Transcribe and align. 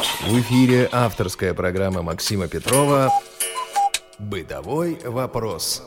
В 0.00 0.40
эфире 0.40 0.88
авторская 0.90 1.52
программа 1.52 2.00
Максима 2.00 2.48
Петрова 2.48 3.10
«Бытовой 4.18 4.98
вопрос». 5.04 5.82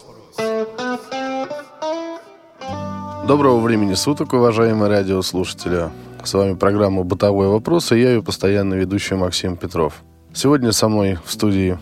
Доброго 3.27 3.59
времени 3.59 3.95
суток, 3.95 4.33
уважаемые 4.33 4.89
радиослушатели. 4.91 5.89
С 6.23 6.31
вами 6.35 6.53
программа 6.53 7.03
«Бытовой 7.03 7.47
вопрос» 7.47 7.91
и 7.91 7.99
я 7.99 8.11
ее 8.11 8.21
постоянно 8.21 8.75
ведущий 8.75 9.15
Максим 9.15 9.57
Петров. 9.57 10.03
Сегодня 10.31 10.73
со 10.73 10.89
мной 10.89 11.17
в 11.25 11.31
студии 11.31 11.79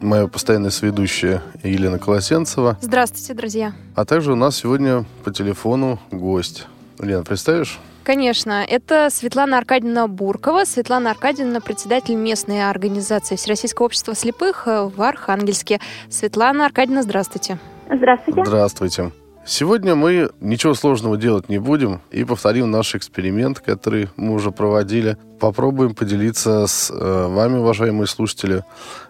моя 0.00 0.28
постоянная 0.28 0.70
сведущая 0.70 1.42
Елена 1.64 1.98
Колосенцева. 1.98 2.78
Здравствуйте, 2.80 3.34
друзья. 3.34 3.74
А 3.96 4.04
также 4.04 4.32
у 4.32 4.36
нас 4.36 4.54
сегодня 4.54 5.04
по 5.24 5.32
телефону 5.32 5.98
гость. 6.12 6.68
Лена, 7.00 7.24
представишь? 7.24 7.80
Конечно, 8.04 8.64
это 8.66 9.08
Светлана 9.10 9.58
Аркадьевна 9.58 10.08
Буркова. 10.08 10.64
Светлана 10.64 11.10
Аркадьевна, 11.12 11.60
председатель 11.60 12.16
местной 12.16 12.68
организации 12.68 13.36
Всероссийского 13.36 13.86
общества 13.86 14.14
слепых 14.14 14.66
в 14.66 15.00
Архангельске. 15.00 15.80
Светлана 16.08 16.66
Аркадьевна, 16.66 17.02
здравствуйте. 17.02 17.58
Здравствуйте. 17.88 18.44
Здравствуйте. 18.44 19.12
Сегодня 19.44 19.96
мы 19.96 20.30
ничего 20.40 20.74
сложного 20.74 21.16
делать 21.16 21.48
не 21.48 21.58
будем 21.58 22.00
и 22.12 22.22
повторим 22.22 22.70
наш 22.70 22.94
эксперимент, 22.94 23.58
который 23.58 24.08
мы 24.16 24.34
уже 24.34 24.52
проводили. 24.52 25.16
Попробуем 25.40 25.96
поделиться 25.96 26.66
с 26.68 26.90
э, 26.92 27.26
вами, 27.26 27.58
уважаемые 27.58 28.06
слушатели, 28.06 28.64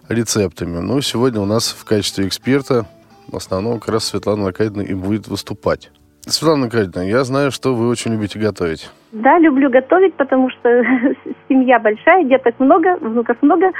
рецептами. 0.09 0.79
Но 0.79 1.01
сегодня 1.01 1.39
у 1.39 1.45
нас 1.45 1.69
в 1.69 1.85
качестве 1.85 2.27
эксперта 2.27 2.87
в 3.27 3.35
основном 3.37 3.79
как 3.79 3.89
раз 3.89 4.05
Светлана 4.05 4.47
Аркадьевна 4.47 4.83
и 4.83 4.93
будет 4.95 5.27
выступать. 5.27 5.91
Светлана 6.25 6.65
Аркадьевна, 6.65 7.03
я 7.03 7.23
знаю, 7.23 7.51
что 7.51 7.73
вы 7.75 7.89
очень 7.89 8.13
любите 8.13 8.39
готовить. 8.39 8.89
Да, 9.11 9.39
люблю 9.39 9.69
готовить, 9.69 10.13
потому 10.15 10.49
что 10.49 10.69
семья 11.49 11.79
большая, 11.79 12.23
деток 12.23 12.59
много, 12.59 12.97
внуков 12.97 13.37
много, 13.41 13.71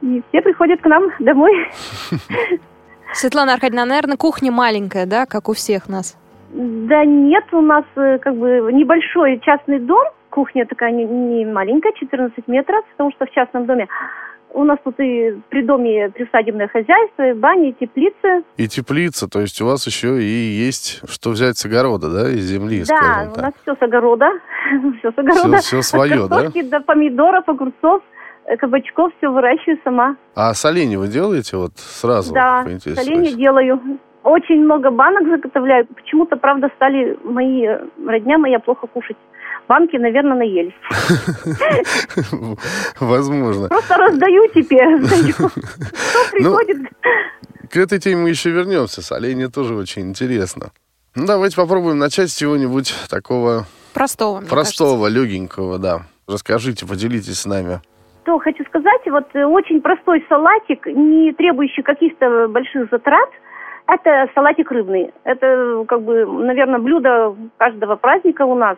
и 0.00 0.22
все 0.28 0.40
приходят 0.40 0.80
к 0.80 0.86
нам 0.86 1.10
домой. 1.18 1.52
Светлана 3.12 3.54
Аркадьевна, 3.54 3.84
наверное, 3.84 4.16
кухня 4.16 4.52
маленькая, 4.52 5.04
да, 5.04 5.26
как 5.26 5.48
у 5.48 5.52
всех 5.52 5.88
нас? 5.88 6.16
Да 6.52 7.04
нет, 7.04 7.44
у 7.52 7.60
нас 7.60 7.84
э, 7.96 8.18
как 8.18 8.36
бы 8.36 8.70
небольшой 8.72 9.40
частный 9.40 9.80
дом, 9.80 10.04
кухня 10.30 10.66
такая 10.66 10.92
не, 10.92 11.04
не 11.04 11.44
маленькая, 11.44 11.92
14 11.92 12.46
метров, 12.46 12.84
потому 12.92 13.10
что 13.12 13.26
в 13.26 13.30
частном 13.30 13.66
доме. 13.66 13.88
У 14.52 14.64
нас 14.64 14.78
тут 14.84 14.98
и 14.98 15.40
при 15.48 15.62
доме 15.62 16.10
присадебное 16.10 16.68
хозяйство, 16.68 17.28
и 17.28 17.32
бани, 17.34 17.70
и 17.70 17.72
теплицы. 17.72 18.44
И 18.56 18.66
теплица, 18.68 19.28
то 19.28 19.40
есть 19.40 19.60
у 19.62 19.66
вас 19.66 19.86
еще 19.86 20.20
и 20.20 20.24
есть 20.24 21.02
что 21.08 21.30
взять 21.30 21.56
с 21.56 21.64
огорода, 21.66 22.10
да, 22.10 22.28
из 22.28 22.42
земли, 22.44 22.82
Да, 22.88 23.30
у 23.36 23.40
нас 23.40 23.52
все 23.62 23.76
с 23.76 23.82
огорода, 23.82 24.30
все 24.98 25.12
с 25.12 25.18
огорода. 25.18 25.56
Все, 25.58 25.80
все 25.80 25.82
свое, 25.82 26.24
От 26.24 26.30
картошки 26.30 26.62
до 26.62 26.80
помидоров, 26.80 27.48
огурцов, 27.48 28.02
э, 28.46 28.56
кабачков, 28.56 29.12
все 29.18 29.28
выращиваю 29.28 29.78
сама. 29.84 30.16
А 30.34 30.52
соленье 30.54 30.98
вы 30.98 31.08
делаете 31.08 31.56
вот 31.56 31.72
сразу? 31.76 32.34
Да, 32.34 32.64
соленье 32.80 33.32
делаю. 33.34 33.80
Очень 34.22 34.64
много 34.64 34.90
банок 34.90 35.26
заготовляю. 35.28 35.86
Почему-то, 35.86 36.36
правда, 36.36 36.70
стали 36.76 37.18
мои 37.24 37.66
родня 38.06 38.36
моя 38.36 38.58
плохо 38.58 38.86
кушать. 38.86 39.16
Банки, 39.68 39.96
наверное, 39.96 40.36
наелись. 40.36 40.74
Возможно. 43.00 43.68
Просто 43.68 43.96
раздаю 43.96 44.48
теперь. 44.54 44.98
Кто 45.32 45.48
Ну, 45.48 46.30
приходит? 46.32 46.78
К 47.70 47.76
этой 47.76 47.98
теме 48.00 48.22
мы 48.22 48.28
еще 48.30 48.50
вернемся. 48.50 49.02
Соленье 49.02 49.48
тоже 49.48 49.74
очень 49.74 50.02
интересно. 50.02 50.70
Ну, 51.14 51.26
давайте 51.26 51.56
попробуем 51.56 51.98
начать 51.98 52.30
с 52.30 52.36
чего-нибудь 52.36 52.94
такого 53.08 53.64
Простого, 53.94 54.40
мне 54.40 54.48
простого, 54.48 55.06
легенького, 55.08 55.78
да. 55.78 56.02
Расскажите, 56.28 56.86
поделитесь 56.86 57.40
с 57.40 57.46
нами. 57.46 57.80
Что 58.22 58.38
хочу 58.38 58.64
сказать, 58.66 59.00
вот 59.06 59.24
э, 59.34 59.44
очень 59.44 59.80
простой 59.80 60.24
салатик, 60.28 60.86
не 60.86 61.32
требующий 61.32 61.82
каких-то 61.82 62.46
больших 62.48 62.88
затрат, 62.90 63.28
это 63.88 64.28
салатик 64.34 64.70
рыбный. 64.70 65.10
Это, 65.24 65.84
как 65.88 66.02
бы, 66.02 66.24
наверное, 66.26 66.78
блюдо 66.78 67.34
каждого 67.56 67.96
праздника 67.96 68.42
у 68.42 68.54
нас, 68.54 68.76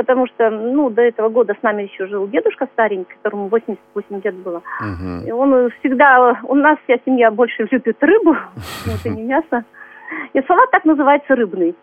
потому 0.00 0.26
что, 0.26 0.48
ну, 0.48 0.88
до 0.88 1.02
этого 1.02 1.28
года 1.28 1.54
с 1.60 1.62
нами 1.62 1.82
еще 1.82 2.06
жил 2.06 2.26
дедушка 2.26 2.66
старенький, 2.72 3.12
которому 3.16 3.48
88 3.48 4.20
лет 4.24 4.34
было. 4.36 4.62
Мгм. 4.80 5.26
И 5.26 5.30
он 5.30 5.70
всегда, 5.78 6.40
у 6.44 6.54
нас 6.54 6.78
вся 6.84 6.96
семья 7.04 7.30
больше 7.30 7.68
любит 7.70 8.02
рыбу, 8.02 8.34
вот, 8.86 9.04
и 9.04 9.10
не 9.10 9.24
мясо. 9.24 9.64
И 10.32 10.40
салат 10.48 10.70
так 10.70 10.86
называется 10.86 11.34
рыбный. 11.34 11.74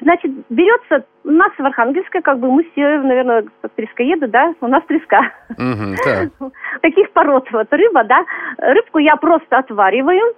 Значит, 0.00 0.30
берется 0.50 1.04
у 1.24 1.30
нас 1.32 1.50
в 1.58 1.64
Архангельске, 1.64 2.20
как 2.20 2.38
бы 2.38 2.48
мы 2.48 2.62
все, 2.70 2.98
наверное, 2.98 3.44
трескоеды, 3.74 4.28
да, 4.28 4.54
у 4.60 4.68
нас 4.68 4.84
треска. 4.86 5.32
Мгм, 5.58 5.96
так. 6.04 6.28
Таких 6.82 7.10
пород, 7.10 7.50
вот 7.50 7.72
рыба, 7.72 8.04
да. 8.04 8.24
Рыбку 8.58 8.98
я 8.98 9.16
просто 9.16 9.58
отвариваю. 9.58 10.34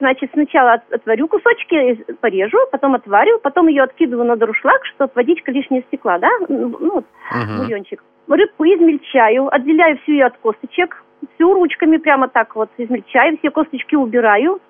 Значит, 0.00 0.30
сначала 0.32 0.72
от- 0.74 0.92
отварю 0.92 1.28
кусочки, 1.28 2.04
порежу, 2.20 2.58
потом 2.72 2.94
отварю, 2.96 3.38
потом 3.38 3.68
ее 3.68 3.84
откидываю 3.84 4.26
на 4.26 4.36
дуршлаг, 4.36 4.84
чтобы 4.86 5.12
водичка 5.14 5.52
лишняя 5.52 5.82
стекла, 5.82 6.18
да, 6.18 6.30
ну, 6.48 6.68
вот, 6.94 7.04
Мгм. 7.30 7.58
бульончик. 7.58 8.02
Рыбку 8.28 8.64
измельчаю, 8.64 9.54
отделяю 9.54 9.96
всю 9.98 10.12
ее 10.12 10.26
от 10.26 10.36
косточек, 10.38 11.04
всю 11.34 11.54
ручками 11.54 11.98
прямо 11.98 12.26
так 12.28 12.56
вот 12.56 12.70
измельчаю, 12.76 13.38
все 13.38 13.50
косточки 13.50 13.94
убираю. 13.94 14.60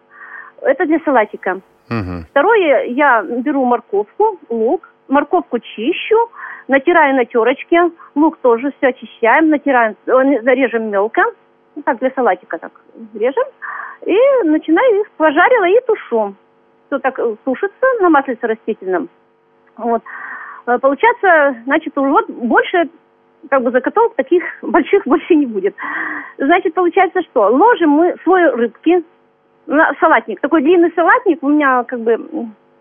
Это 0.60 0.84
для 0.84 0.98
салатика. 1.00 1.60
Мгм. 1.88 2.26
Второе, 2.30 2.84
я 2.88 3.22
беру 3.22 3.64
морковку, 3.64 4.38
лук, 4.50 4.90
морковку 5.08 5.58
чищу, 5.58 6.16
натираю 6.68 7.14
на 7.16 7.24
терочке, 7.24 7.90
лук 8.14 8.36
тоже 8.42 8.72
все 8.76 8.88
очищаем, 8.88 9.48
натираем, 9.48 9.96
э, 10.06 10.54
режем 10.54 10.90
мелко, 10.90 11.22
ну, 11.76 11.82
так 11.82 11.98
для 11.98 12.10
салатика 12.10 12.58
так 12.58 12.72
режем, 13.14 13.44
и 14.04 14.18
начинаю 14.44 15.00
их 15.00 15.10
пожарила 15.12 15.64
и 15.64 15.80
тушу. 15.86 16.34
Все 16.86 16.98
так 16.98 17.18
э, 17.18 17.36
тушится 17.44 17.86
на 18.00 18.10
маслице 18.10 18.46
растительном. 18.46 19.08
Вот. 19.76 20.02
Э, 20.66 20.78
Получается, 20.78 21.62
значит, 21.64 21.92
вот 21.96 22.28
больше 22.28 22.88
как 23.50 23.62
бы 23.62 23.70
заготовок 23.70 24.14
таких 24.14 24.42
больших 24.62 25.04
больше 25.06 25.34
не 25.34 25.46
будет. 25.46 25.74
Значит, 26.38 26.74
получается 26.74 27.22
что? 27.22 27.48
Ложим 27.48 27.90
мы 27.90 28.14
слой 28.24 28.50
рыбки, 28.50 29.04
на 29.66 29.92
салатник. 30.00 30.40
Такой 30.40 30.62
длинный 30.62 30.92
салатник, 30.94 31.42
у 31.42 31.48
меня 31.48 31.84
как 31.84 32.00
бы 32.00 32.18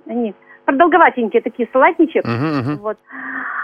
они 0.08 0.34
продолговатенькие 0.66 1.42
такие 1.42 1.68
салатничек. 1.72 2.26
Мгм, 2.26 2.60
мгм. 2.60 2.78
Вот. 2.82 2.98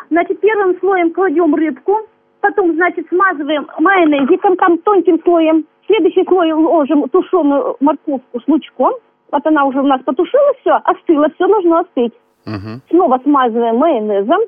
Значит, 0.10 0.40
первым 0.40 0.78
слоем 0.80 1.12
кладем 1.12 1.54
рыбку, 1.54 2.08
потом, 2.42 2.74
значит, 2.74 3.08
смазываем 3.10 3.68
майонезиком 3.80 4.56
там 4.58 4.78
тонким 4.80 5.22
слоем. 5.24 5.66
Следующий 5.88 6.24
слой 6.26 6.52
ложим 6.52 7.08
тушеную 7.10 7.76
морковку 7.80 8.40
с 8.40 8.48
лучком. 8.48 8.94
Вот 9.32 9.46
она 9.46 9.66
уже 9.66 9.80
у 9.80 9.86
нас 9.86 10.02
потушилась, 10.04 10.58
все, 10.62 10.80
остыло, 10.84 11.28
все 11.36 11.48
нужно 11.48 11.80
остыть. 11.80 12.14
Мгм. 12.46 12.82
Снова 12.90 13.20
смазываем 13.24 13.78
майонезом. 13.78 14.40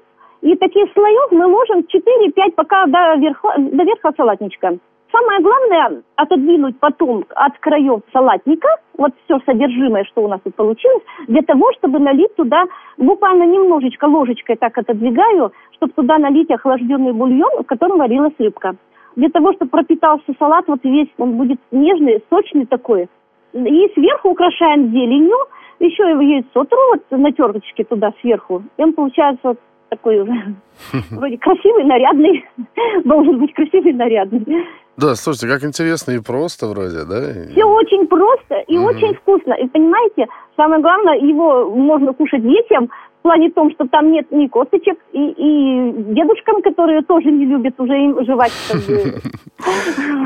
И 0.42 0.56
таких 0.56 0.92
слоев 0.94 1.32
мы 1.32 1.46
ложим 1.46 1.80
4-5, 1.82 2.52
пока 2.56 2.86
до 2.88 3.16
верха, 3.18 3.54
до 3.58 3.84
верха 3.84 4.12
салатничка. 4.18 4.78
Самое 5.12 5.42
главное 5.42 6.04
отодвинуть 6.16 6.80
потом 6.80 7.26
от 7.36 7.58
краев 7.60 8.02
салатника, 8.14 8.70
вот 8.98 9.12
все 9.26 9.40
содержимое, 9.46 10.06
что 10.06 10.24
у 10.24 10.28
нас 10.28 10.40
тут 10.44 10.56
получилось, 10.56 11.04
для 11.28 11.42
того, 11.42 11.72
чтобы 11.78 12.00
налить 12.00 12.34
туда, 12.36 12.64
буквально 12.98 13.44
немножечко 13.44 14.06
ложечкой 14.06 14.56
так 14.56 14.78
отодвигаю, 14.78 15.52
чтобы 15.74 15.94
туда 15.94 16.18
налить 16.18 16.50
охлажденный 16.50 17.12
бульон, 17.12 17.64
в 17.64 17.66
котором 17.66 17.98
варилась 17.98 18.34
рыбка. 18.40 18.76
Для 19.16 19.30
того, 19.30 19.52
чтобы 19.54 19.72
пропитался 19.72 20.34
салат 20.40 20.66
вот 20.68 20.80
весь, 20.84 21.10
он 21.18 21.34
будет 21.34 21.60
нежный, 21.72 22.24
сочный 22.30 22.66
такой. 22.66 23.10
И 23.54 23.92
сверху 23.94 24.30
украшаем 24.30 24.92
зеленью, 24.92 25.36
еще 25.80 26.10
его 26.10 26.22
яйцо 26.22 26.64
тру 26.64 26.80
вот 26.92 27.04
на 27.12 27.32
терочке 27.34 27.84
туда 27.84 28.14
сверху. 28.22 28.64
И 28.78 28.84
он 28.84 28.94
получается 28.94 29.42
вот 29.44 29.60
такой 29.90 30.22
уже 30.22 30.56
вроде 31.12 31.38
красивый, 31.38 31.84
нарядный. 31.84 32.46
Должен 33.04 33.40
быть 33.40 33.54
красивый, 33.54 33.94
нарядный. 33.94 34.66
Да, 34.98 35.16
слушайте, 35.16 35.48
как 35.48 35.64
интересно 35.64 36.12
и 36.12 36.20
просто 36.20 36.68
вроде, 36.68 37.06
да? 37.06 37.22
Все 37.52 37.64
очень 37.64 38.08
просто 38.08 38.56
и 38.68 38.78
Мгм. 38.78 38.86
очень 38.86 39.16
вкусно. 39.16 39.54
И 39.54 39.68
понимаете, 39.68 40.28
самое 40.56 40.82
главное, 40.82 41.18
его 41.18 41.70
можно 41.72 42.14
кушать 42.14 42.44
детям 42.44 42.90
в 43.20 43.24
плане 43.24 43.52
том, 43.52 43.72
что 43.72 43.88
там 43.88 44.12
нет 44.12 44.32
ни 44.32 44.48
косточек, 44.48 44.98
и, 45.14 45.20
и 45.20 45.94
дедушкам, 46.14 46.62
которые 46.64 47.04
тоже 47.04 47.32
не 47.32 47.46
любят 47.46 47.80
уже 47.80 47.94
им 47.94 48.26
жевать. 48.26 48.52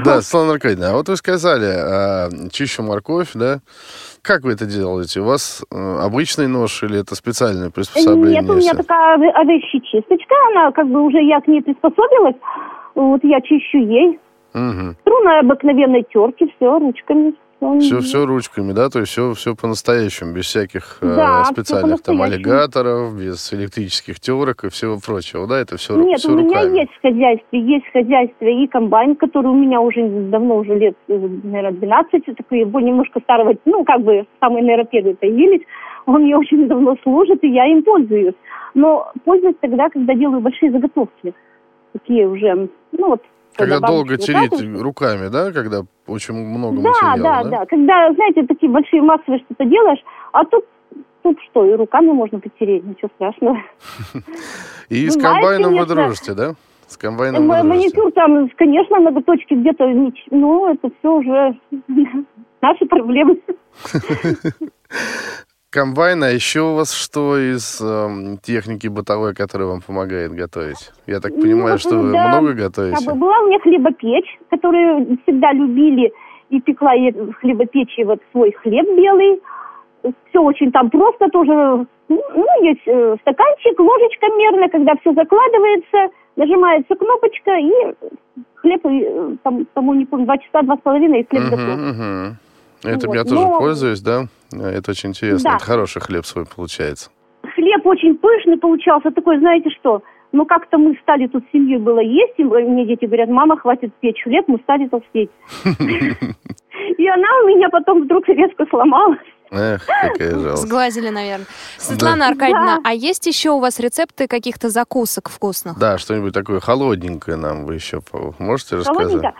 Да, 0.05 0.21
Светлана 0.21 0.53
Аркадьевна, 0.53 0.91
а 0.91 0.93
вот 0.93 1.09
вы 1.09 1.17
сказали, 1.17 1.65
а, 1.65 2.29
чищу 2.51 2.83
морковь, 2.83 3.31
да? 3.33 3.59
Как 4.21 4.43
вы 4.43 4.53
это 4.53 4.65
делаете? 4.65 5.19
У 5.19 5.25
вас 5.25 5.65
э, 5.71 5.75
обычный 5.75 6.47
нож 6.47 6.83
или 6.83 7.01
это 7.01 7.15
специальное 7.15 7.69
приспособление? 7.69 8.41
Нет, 8.41 8.49
у 8.49 8.55
меня 8.55 8.73
такая 8.73 9.15
овощечисточка, 9.15 10.35
она 10.51 10.71
как 10.71 10.87
бы 10.87 11.01
уже 11.01 11.21
я 11.21 11.41
к 11.41 11.47
ней 11.47 11.61
приспособилась. 11.61 12.35
Вот 12.93 13.23
я 13.23 13.41
чищу 13.41 13.77
ей. 13.77 14.19
Мгм. 14.55 14.95
Тру 15.03 15.19
на 15.23 15.39
обыкновенной 15.39 16.03
терке, 16.03 16.47
все, 16.55 16.79
ручками. 16.79 17.33
Все, 17.79 17.99
все 17.99 18.25
ручками, 18.25 18.73
да? 18.73 18.89
То 18.89 18.99
есть 18.99 19.11
все, 19.11 19.33
все 19.33 19.55
по-настоящему, 19.55 20.33
без 20.33 20.45
всяких 20.45 20.99
э, 21.01 21.15
Да, 21.15 21.43
всё 21.43 21.53
специальных 21.53 22.01
там 22.03 22.21
аллигаторов, 22.21 23.17
без 23.17 23.51
электрических 23.53 24.19
терок 24.19 24.63
и 24.65 24.69
всего 24.69 24.97
прочего, 25.03 25.47
да? 25.47 25.59
Это 25.59 25.77
все, 25.77 25.95
Нет, 25.95 26.19
все 26.19 26.29
у 26.31 26.35
меня 26.35 26.61
руками. 26.61 26.79
есть 26.79 26.91
в 26.91 27.01
хозяйстве, 27.01 27.59
есть 27.59 27.85
в 27.87 27.91
хозяйстве 27.93 28.63
и 28.63 28.67
комбайн, 28.67 29.15
который 29.15 29.47
у 29.47 29.55
меня 29.55 29.81
уже 29.81 30.07
давно, 30.29 30.57
уже 30.57 30.75
лет, 30.75 30.95
э, 31.07 31.17
наверное, 31.43 31.79
12, 31.79 32.35
такой 32.37 32.59
его 32.59 32.79
немножко 32.79 33.19
старого, 33.21 33.55
ну, 33.65 33.83
как 33.83 34.01
бы 34.03 34.25
самые, 34.39 34.85
первые 34.85 35.15
появились. 35.15 35.65
Он 36.05 36.21
мне 36.21 36.37
очень 36.37 36.67
давно 36.67 36.95
служит, 37.03 37.43
и 37.43 37.49
я 37.49 37.65
им 37.65 37.83
пользуюсь. 37.83 38.35
Но 38.73 39.11
пользуюсь 39.23 39.55
тогда, 39.59 39.89
когда 39.89 40.13
делаю 40.13 40.41
большие 40.41 40.71
заготовки. 40.71 41.33
Такие 41.93 42.27
уже, 42.27 42.69
ну, 42.91 43.09
вот. 43.09 43.21
Когда 43.57 43.79
долго 43.79 44.17
тереть 44.17 44.51
выкатывают. 44.51 44.81
руками, 44.81 45.27
да? 45.29 45.51
Когда 45.51 45.81
очень 46.07 46.33
много 46.33 46.81
Да, 46.81 46.89
материала, 46.89 47.17
да, 47.17 47.43
да? 47.43 47.49
да. 47.49 47.65
Когда, 47.65 48.13
знаете, 48.13 48.43
такие 48.45 48.71
большие 48.71 49.01
массовые 49.01 49.39
что-то 49.45 49.65
делаешь, 49.65 49.99
а 50.33 50.43
тут, 50.45 50.65
тут 51.23 51.37
что, 51.49 51.65
и 51.65 51.73
руками 51.73 52.11
можно 52.11 52.39
потереть, 52.39 52.83
ничего 52.83 53.09
страшного. 53.15 53.57
И 54.89 55.09
с 55.09 55.15
Бывает, 55.17 55.35
комбайном 55.41 55.75
вы 55.75 55.85
дружите, 55.85 56.33
да? 56.33 56.53
С 56.87 56.97
комбайном. 56.97 57.47
Маникюр 57.47 58.11
там, 58.11 58.49
конечно, 58.55 58.99
ноготочки 58.99 59.53
где-то, 59.55 59.85
нич- 59.85 60.27
ну, 60.29 60.71
это 60.71 60.89
все 60.99 61.13
уже 61.15 61.57
наши 62.61 62.85
проблемы. 62.85 63.39
Комбайн, 65.75 66.23
а 66.23 66.29
еще 66.29 66.61
у 66.61 66.75
вас 66.75 66.93
что 66.93 67.37
из 67.37 67.81
эм, 67.81 68.37
техники 68.37 68.87
бытовой, 68.87 69.33
которая 69.35 69.67
вам 69.67 69.81
помогает 69.81 70.31
готовить? 70.31 70.91
Я 71.05 71.19
так 71.19 71.33
Ну, 71.35 71.41
понимаю, 71.41 71.71
вот, 71.73 71.81
что 71.81 71.97
вы 71.97 72.13
да, 72.13 72.29
много 72.29 72.47
Как 72.53 72.55
готовите? 72.55 73.05
бы 73.05 73.15
была 73.15 73.39
у 73.39 73.47
меня 73.47 73.59
хлебопечь, 73.59 74.39
которую 74.49 75.17
всегда 75.23 75.51
любили, 75.51 76.13
и 76.49 76.61
пекла 76.61 76.93
я 76.93 77.11
в 77.11 77.33
хлебопечи 77.33 78.05
вот 78.05 78.21
свой 78.31 78.53
хлеб 78.53 78.85
белый. 78.95 79.41
Все 80.29 80.39
очень 80.39 80.71
там 80.71 80.89
просто 80.89 81.27
тоже. 81.27 81.85
Ну, 82.07 82.63
есть 82.63 82.87
э, 82.87 83.17
стаканчик, 83.19 83.77
ложечка 83.77 84.27
мерно, 84.37 84.69
когда 84.69 84.93
все 85.01 85.11
закладывается, 85.13 86.15
нажимается 86.37 86.95
кнопочка, 86.95 87.51
и 87.57 87.71
хлеб, 88.61 88.85
э, 88.85 89.35
там, 89.43 89.65
по-моему, 89.73 89.99
не 89.99 90.05
помню, 90.05 90.25
два 90.25 90.37
часа, 90.37 90.61
два 90.61 90.77
с 90.77 90.79
половиной, 90.79 91.19
и 91.19 91.27
хлеб 91.27 91.43
готов. 91.49 91.77
Мгм, 91.77 92.37
Этим 92.87 93.09
Вот, 93.09 93.15
я 93.15 93.23
тоже 93.23 93.35
но- 93.35 93.59
пользуюсь, 93.59 94.01
да? 94.01 94.25
Это 94.51 94.91
очень 94.91 95.09
интересно. 95.09 95.51
Да. 95.51 95.55
Это 95.57 95.65
хороший 95.65 96.01
хлеб 96.01 96.25
свой 96.25 96.45
получается. 96.45 97.09
Хлеб 97.55 97.85
очень 97.85 98.15
пышный 98.17 98.57
получался, 98.57 99.11
такой, 99.11 99.39
знаете 99.39 99.69
что, 99.79 100.01
ну 100.31 100.45
как-то 100.45 100.77
мы 100.77 100.97
стали 101.01 101.27
тут 101.27 101.43
с 101.45 101.51
семьей 101.53 101.77
было 101.77 101.99
есть, 101.99 102.33
и 102.37 102.43
мне 102.43 102.85
дети 102.85 103.05
говорят, 103.05 103.29
мама, 103.29 103.57
хватит 103.57 103.93
печь 104.01 104.21
хлеб, 104.23 104.45
мы 104.47 104.59
стали 104.63 104.87
толстеть. 104.87 105.29
И 106.97 107.07
она 107.07 107.27
у 107.43 107.47
меня 107.47 107.69
потом 107.69 108.03
вдруг 108.03 108.27
резко 108.27 108.65
сломалась. 108.69 109.19
Эх, 109.51 109.85
какая 109.85 110.31
жалость. 110.31 110.63
Сглазили, 110.63 111.09
наверное. 111.09 111.45
Светлана 111.77 112.27
Аркадьевна, 112.27 112.79
а 112.83 112.93
есть 112.93 113.25
еще 113.27 113.51
у 113.51 113.59
вас 113.59 113.79
рецепты 113.79 114.27
каких-то 114.27 114.69
закусок 114.69 115.29
вкусных? 115.29 115.77
Да, 115.77 115.97
что-нибудь 115.97 116.33
такое 116.33 116.59
холодненькое 116.59 117.37
нам 117.37 117.65
вы 117.65 117.75
еще 117.75 118.01
можете 118.39 118.77
рассказать? 118.77 119.07
Холодненько. 119.07 119.33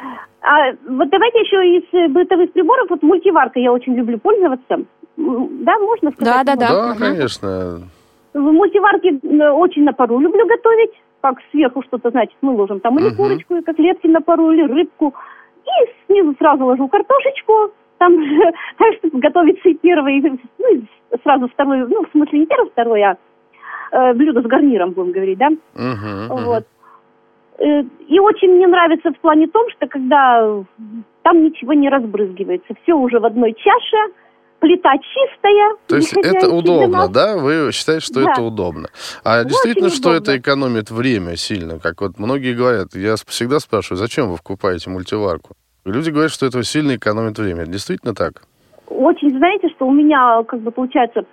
А 0.45 0.71
вот 0.87 1.09
давайте 1.09 1.39
еще 1.39 1.77
из 1.77 1.83
э, 1.93 2.07
бытовых 2.07 2.51
приборов, 2.53 2.87
вот 2.91 3.01
мультиваркой 3.01 3.63
я 3.63 3.73
очень 3.73 3.95
люблю 3.95 4.19
пользоваться. 4.19 4.77
Да, 5.17 5.79
можно 5.79 6.11
сказать? 6.11 6.45
Да, 6.45 6.55
да, 6.55 6.69
Да, 6.69 6.89
Мгм. 6.91 6.99
конечно. 6.99 7.79
В 8.33 8.39
мультиварке 8.39 9.17
очень 9.53 9.83
на 9.85 9.93
пару 9.93 10.19
люблю 10.19 10.45
готовить. 10.45 10.91
Как 11.21 11.37
сверху 11.49 11.81
что-то, 11.81 12.11
значит, 12.11 12.35
мы 12.41 12.51
ложим 12.53 12.79
там 12.79 12.99
или 12.99 13.07
Мгм. 13.07 13.15
курочку, 13.15 13.55
и 13.55 13.63
котлетки 13.63 14.05
на 14.05 14.21
пару, 14.21 14.51
или 14.51 14.61
рыбку. 14.67 15.15
И 15.65 15.89
снизу 16.05 16.35
сразу 16.37 16.63
ложу 16.65 16.87
картошечку. 16.89 17.71
Там 17.97 18.13
же, 18.23 18.53
так, 18.77 18.93
чтобы 18.99 19.19
готовится 19.19 19.67
и 19.69 19.73
первый, 19.73 20.21
ну, 20.59 20.75
и 20.75 20.83
сразу 21.23 21.47
второй, 21.47 21.87
ну, 21.87 22.03
в 22.03 22.11
смысле, 22.11 22.39
не 22.39 22.45
первый, 22.45 22.69
второй, 22.69 23.01
а 23.01 23.17
э, 23.93 24.13
блюдо 24.13 24.41
с 24.43 24.45
гарниром, 24.45 24.91
будем 24.91 25.11
говорить, 25.11 25.39
да? 25.39 25.49
Мгм, 25.49 26.25
мгм. 26.29 26.43
Вот. 26.45 26.65
Э, 27.59 27.81
И 28.07 28.19
очень 28.19 28.49
мне 28.55 28.67
нравится 28.67 29.11
в 29.11 29.19
плане 29.19 29.47
том, 29.47 29.65
что 29.71 29.87
когда 29.87 30.63
там 31.23 31.43
ничего 31.43 31.73
не 31.73 31.89
разбрызгивается, 31.89 32.73
все 32.83 32.93
уже 32.93 33.19
в 33.19 33.25
одной 33.25 33.53
чаше, 33.53 34.13
плита 34.59 34.91
чистая. 34.97 35.75
То 35.87 35.95
есть 35.97 36.15
это 36.17 36.49
удобно, 36.49 37.07
да? 37.07 37.37
Вы 37.37 37.71
считаете, 37.71 38.05
что 38.05 38.23
Да. 38.23 38.31
это 38.31 38.41
удобно? 38.41 38.87
А 39.23 39.43
действительно, 39.43 39.89
что 39.89 40.09
удобно. 40.09 40.17
это 40.17 40.37
экономит 40.37 40.91
время 40.91 41.35
сильно? 41.35 41.79
Как 41.79 42.01
вот 42.01 42.19
многие 42.19 42.53
говорят, 42.53 42.95
я 42.95 43.15
всегда 43.27 43.59
спрашиваю, 43.59 43.97
зачем 43.97 44.29
вы 44.29 44.37
покупаете 44.37 44.89
мультиварку? 44.89 45.53
И 45.85 45.89
Люди 45.91 46.09
говорят, 46.09 46.31
что 46.31 46.45
это 46.45 46.63
сильно 46.63 46.95
экономит 46.95 47.37
время. 47.37 47.63
Это 47.63 47.71
действительно 47.71 48.13
так? 48.15 48.43
Очень, 48.87 49.37
знаете, 49.37 49.69
что 49.75 49.87
у 49.87 49.91
меня, 49.91 50.43
как 50.47 50.59
бы, 50.61 50.71
получается, 50.71 51.25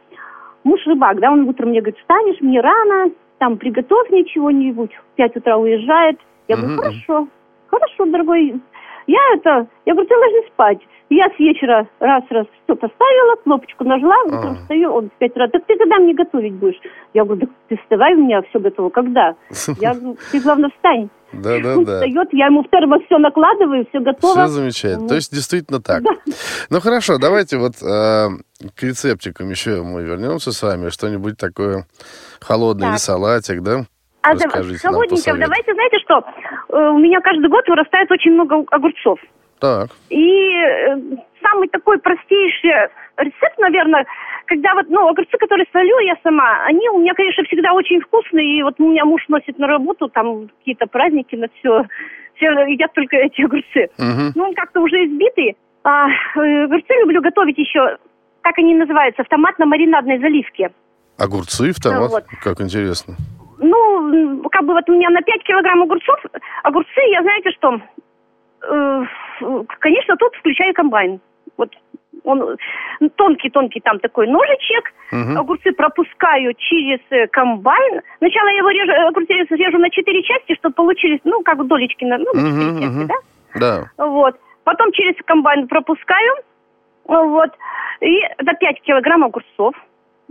муж 0.65 0.81
рыбак, 0.87 1.21
да, 1.21 1.31
он 1.33 1.49
утром 1.49 1.71
мне 1.71 1.81
говорит, 1.81 1.99
встанешь, 2.01 2.41
мне 2.41 2.61
рано, 2.61 3.11
там, 3.43 3.57
приготовь 3.59 4.09
мне 4.11 4.25
чего-нибудь, 4.25 4.93
в 4.95 5.17
5 5.17 5.37
утра 5.39 5.57
уезжает. 5.57 6.17
Я 6.47 6.57
говорю, 6.57 6.77
хорошо, 6.77 7.27
хорошо, 7.67 8.07
дорогой. 8.07 8.61
Я 9.07 9.19
это, 9.35 9.67
я 9.87 9.95
говорю, 9.95 10.09
ты 10.09 10.15
ложись 10.17 10.53
спать. 10.53 10.79
Я 11.11 11.27
с 11.29 11.39
вечера 11.39 11.87
раз-раз 12.01 12.47
все 12.65 12.75
поставила, 12.75 13.37
кнопочку 13.45 13.85
нажала, 13.85 14.25
утром 14.25 14.53
А. 14.53 14.55
встаю, 14.63 14.93
он 14.95 15.11
в 15.11 15.13
5 15.19 15.31
утра, 15.33 15.49
так 15.49 15.67
ты 15.67 15.77
когда 15.77 15.97
мне 15.99 16.15
готовить 16.15 16.55
будешь? 16.55 16.81
Я 17.13 17.25
говорю, 17.25 17.43
да 17.43 17.53
ты 17.69 17.77
вставай, 17.83 18.15
у 18.15 18.19
меня 18.25 18.41
все 18.49 18.59
готово, 18.61 18.89
когда? 18.89 19.35
Я 19.79 19.93
говорю, 19.95 20.17
ты 20.31 20.41
главное 20.41 20.71
встань. 20.71 21.11
Он 21.35 21.41
Да-да-да. 21.43 21.95
встает, 21.97 22.29
я 22.33 22.47
ему 22.47 22.63
в 22.63 22.69
термос 22.71 23.03
все 23.07 23.19
накладываю, 23.19 23.87
все 23.91 24.01
готово. 24.01 24.33
Все 24.35 24.47
замечательно. 24.49 25.09
То 25.09 25.15
есть 25.15 25.35
действительно 25.35 25.81
так. 25.83 26.03
Ну 26.71 26.81
хорошо, 26.81 27.19
давайте 27.19 27.57
вот 27.59 27.73
э, 27.83 28.29
к 28.75 28.83
рецептикам 28.83 29.49
еще 29.51 29.83
мы 29.83 30.03
вернемся 30.03 30.53
с 30.53 30.63
вами. 30.63 30.91
Что-нибудь 30.91 31.37
такое 31.39 31.87
холодное 32.41 32.89
или 32.89 32.95
Так. 32.97 33.01
салатик, 33.01 33.63
да? 33.63 33.85
А 34.23 34.35
да- 34.35 34.45
Расскажите 34.45 34.81
нам, 34.87 34.95
холодненько, 34.95 35.17
посоветуйте. 35.17 35.47
давайте, 35.47 35.75
знаете 35.75 35.99
что, 35.99 36.25
Э, 36.77 36.89
у 36.91 36.99
меня 36.99 37.21
каждый 37.21 37.49
год 37.49 37.67
вырастает 37.69 38.11
очень 38.11 38.33
много 38.33 38.65
огурцов. 38.71 39.19
Так. 39.61 39.91
И 40.11 40.55
э, 40.55 40.97
самый 41.43 41.69
такой 41.69 41.99
простейший 41.99 42.71
рецепт, 43.17 43.59
наверное, 43.59 44.07
когда 44.47 44.75
вот, 44.75 44.87
ну, 44.89 45.09
огурцы, 45.09 45.37
которые 45.39 45.67
солю 45.73 45.99
я 46.01 46.17
сама, 46.23 46.65
они 46.67 46.89
у 46.89 46.99
меня, 46.99 47.15
конечно, 47.15 47.45
всегда 47.45 47.73
очень 47.73 48.01
вкусные. 48.01 48.59
И 48.59 48.63
вот 48.63 48.75
у 48.79 48.91
меня 48.91 49.05
муж 49.05 49.23
носит 49.29 49.59
на 49.59 49.67
работу, 49.67 50.09
там 50.09 50.49
какие-то 50.59 50.87
праздники 50.87 51.35
на 51.37 51.49
все, 51.59 51.85
все 52.37 52.47
едят 52.69 52.93
только 52.93 53.17
эти 53.17 53.43
огурцы. 53.43 53.89
Мгм. 53.99 54.33
Ну, 54.35 54.45
он 54.45 54.55
как-то 54.55 54.81
уже 54.81 55.05
избитый. 55.07 55.57
А, 55.85 56.09
э, 56.09 56.65
огурцы 56.65 56.93
люблю 57.01 57.21
готовить 57.23 57.59
еще, 57.59 57.99
как 58.43 58.59
они 58.59 58.75
называются, 58.75 59.25
в 59.25 59.29
томатно-маринадной 59.29 60.19
заливке. 60.19 60.71
Огурцы 61.19 61.73
в 61.73 61.81
томат? 61.81 62.11
Вот. 62.11 62.25
Как 62.43 62.61
интересно. 62.61 63.15
Ну, 63.63 64.43
как 64.51 64.65
бы 64.65 64.75
вот 64.75 64.89
у 64.91 64.93
меня 64.93 65.09
на 65.11 65.23
5 65.23 65.43
килограмм 65.45 65.83
огурцов, 65.83 66.19
огурцы, 66.65 67.01
я 67.13 67.23
знаете 67.23 67.51
что, 67.53 67.81
э, 68.69 69.05
конечно, 69.79 70.17
тут 70.17 70.35
включаю 70.35 70.75
комбайн. 70.75 71.21
Вот 71.57 71.71
он 72.25 72.57
тонкий-тонкий 73.17 73.81
там 73.81 73.99
такой 74.01 74.27
ножичек, 74.27 74.93
Мгм. 75.13 75.39
огурцы 75.39 75.73
пропускаю 75.73 76.55
через 76.55 77.01
э, 77.11 77.27
комбайн. 77.29 78.01
Сначала 78.19 78.49
я 78.49 78.59
его 78.59 78.71
режу, 78.71 78.91
э, 78.93 79.09
огурцы 79.09 79.33
режу 79.33 79.79
на 79.79 79.91
4 79.91 80.23
части, 80.23 80.55
чтобы 80.57 80.75
получились, 80.75 81.21
ну, 81.25 81.43
как 81.43 81.65
долечки 81.67 82.05
на, 82.05 82.19
ну, 82.19 82.33
на 82.35 82.41
4 82.41 82.53
Мгм, 82.53 82.81
части, 82.81 82.97
мгм. 82.97 83.07
да? 83.07 83.15
Да. 83.97 84.07
Вот. 84.07 84.37
Потом 84.65 84.91
через 84.93 85.15
комбайн 85.25 85.69
пропускаю. 85.69 86.33
Вот. 87.05 87.51
И 88.01 88.21
до 88.43 88.55
5 88.55 88.81
килограмм 88.83 89.25
огурцов. 89.25 89.75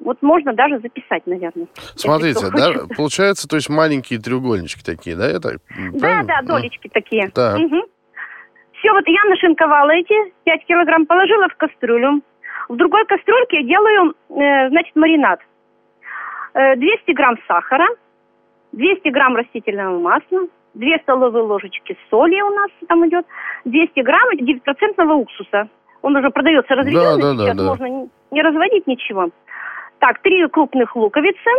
Вот 0.04 0.22
можно 0.22 0.54
даже 0.54 0.80
записать, 0.80 1.26
наверное. 1.28 1.68
Смотрите, 1.96 2.48
да, 2.52 2.74
получается, 2.96 3.48
то 3.48 3.56
есть 3.56 3.70
маленькие 3.70 4.20
треугольнички 4.20 4.84
такие, 4.84 5.16
да, 5.16 5.28
это? 5.28 5.52
Да, 5.52 6.00
правильно? 6.00 6.24
да, 6.24 6.40
Ну, 6.42 6.48
долечки 6.48 6.90
такие. 6.92 7.30
Так. 7.30 7.58
Все, 7.58 8.92
вот 8.94 9.04
я 9.06 9.24
нашинковала 9.30 9.92
эти 9.92 10.34
5 10.44 10.66
килограмм, 10.66 11.06
положила 11.06 11.48
в 11.50 11.56
кастрюлю. 11.56 12.22
В 12.68 12.76
другой 12.76 13.06
кастрюльке 13.06 13.64
делаю, 13.64 14.16
э, 14.30 14.70
значит, 14.70 14.96
маринад. 14.96 15.40
Э, 16.56 16.76
200 16.76 17.12
грамм 17.12 17.38
сахара, 17.48 17.86
200 18.72 19.08
грамм 19.10 19.36
растительного 19.36 20.00
масла, 20.00 20.48
2 20.74 20.98
столовые 21.04 21.44
ложечки 21.44 21.96
соли 22.10 22.42
у 22.42 22.50
нас 22.50 22.72
там 22.88 23.08
идет, 23.08 23.26
200 23.66 24.00
грамм 24.00 24.30
9% 24.36 25.14
уксуса. 25.14 25.70
Он 26.02 26.16
уже 26.16 26.32
продается 26.32 26.74
разведенный, 26.74 27.22
Да, 27.22 27.34
да, 27.34 27.38
да, 27.38 27.44
сейчас 27.46 27.58
да. 27.58 27.64
можно 27.64 28.10
не 28.32 28.42
разводить 28.42 28.88
ничего. 28.88 29.30
Так, 30.02 30.20
три 30.24 30.46
крупных 30.48 30.96
луковицы. 30.96 31.50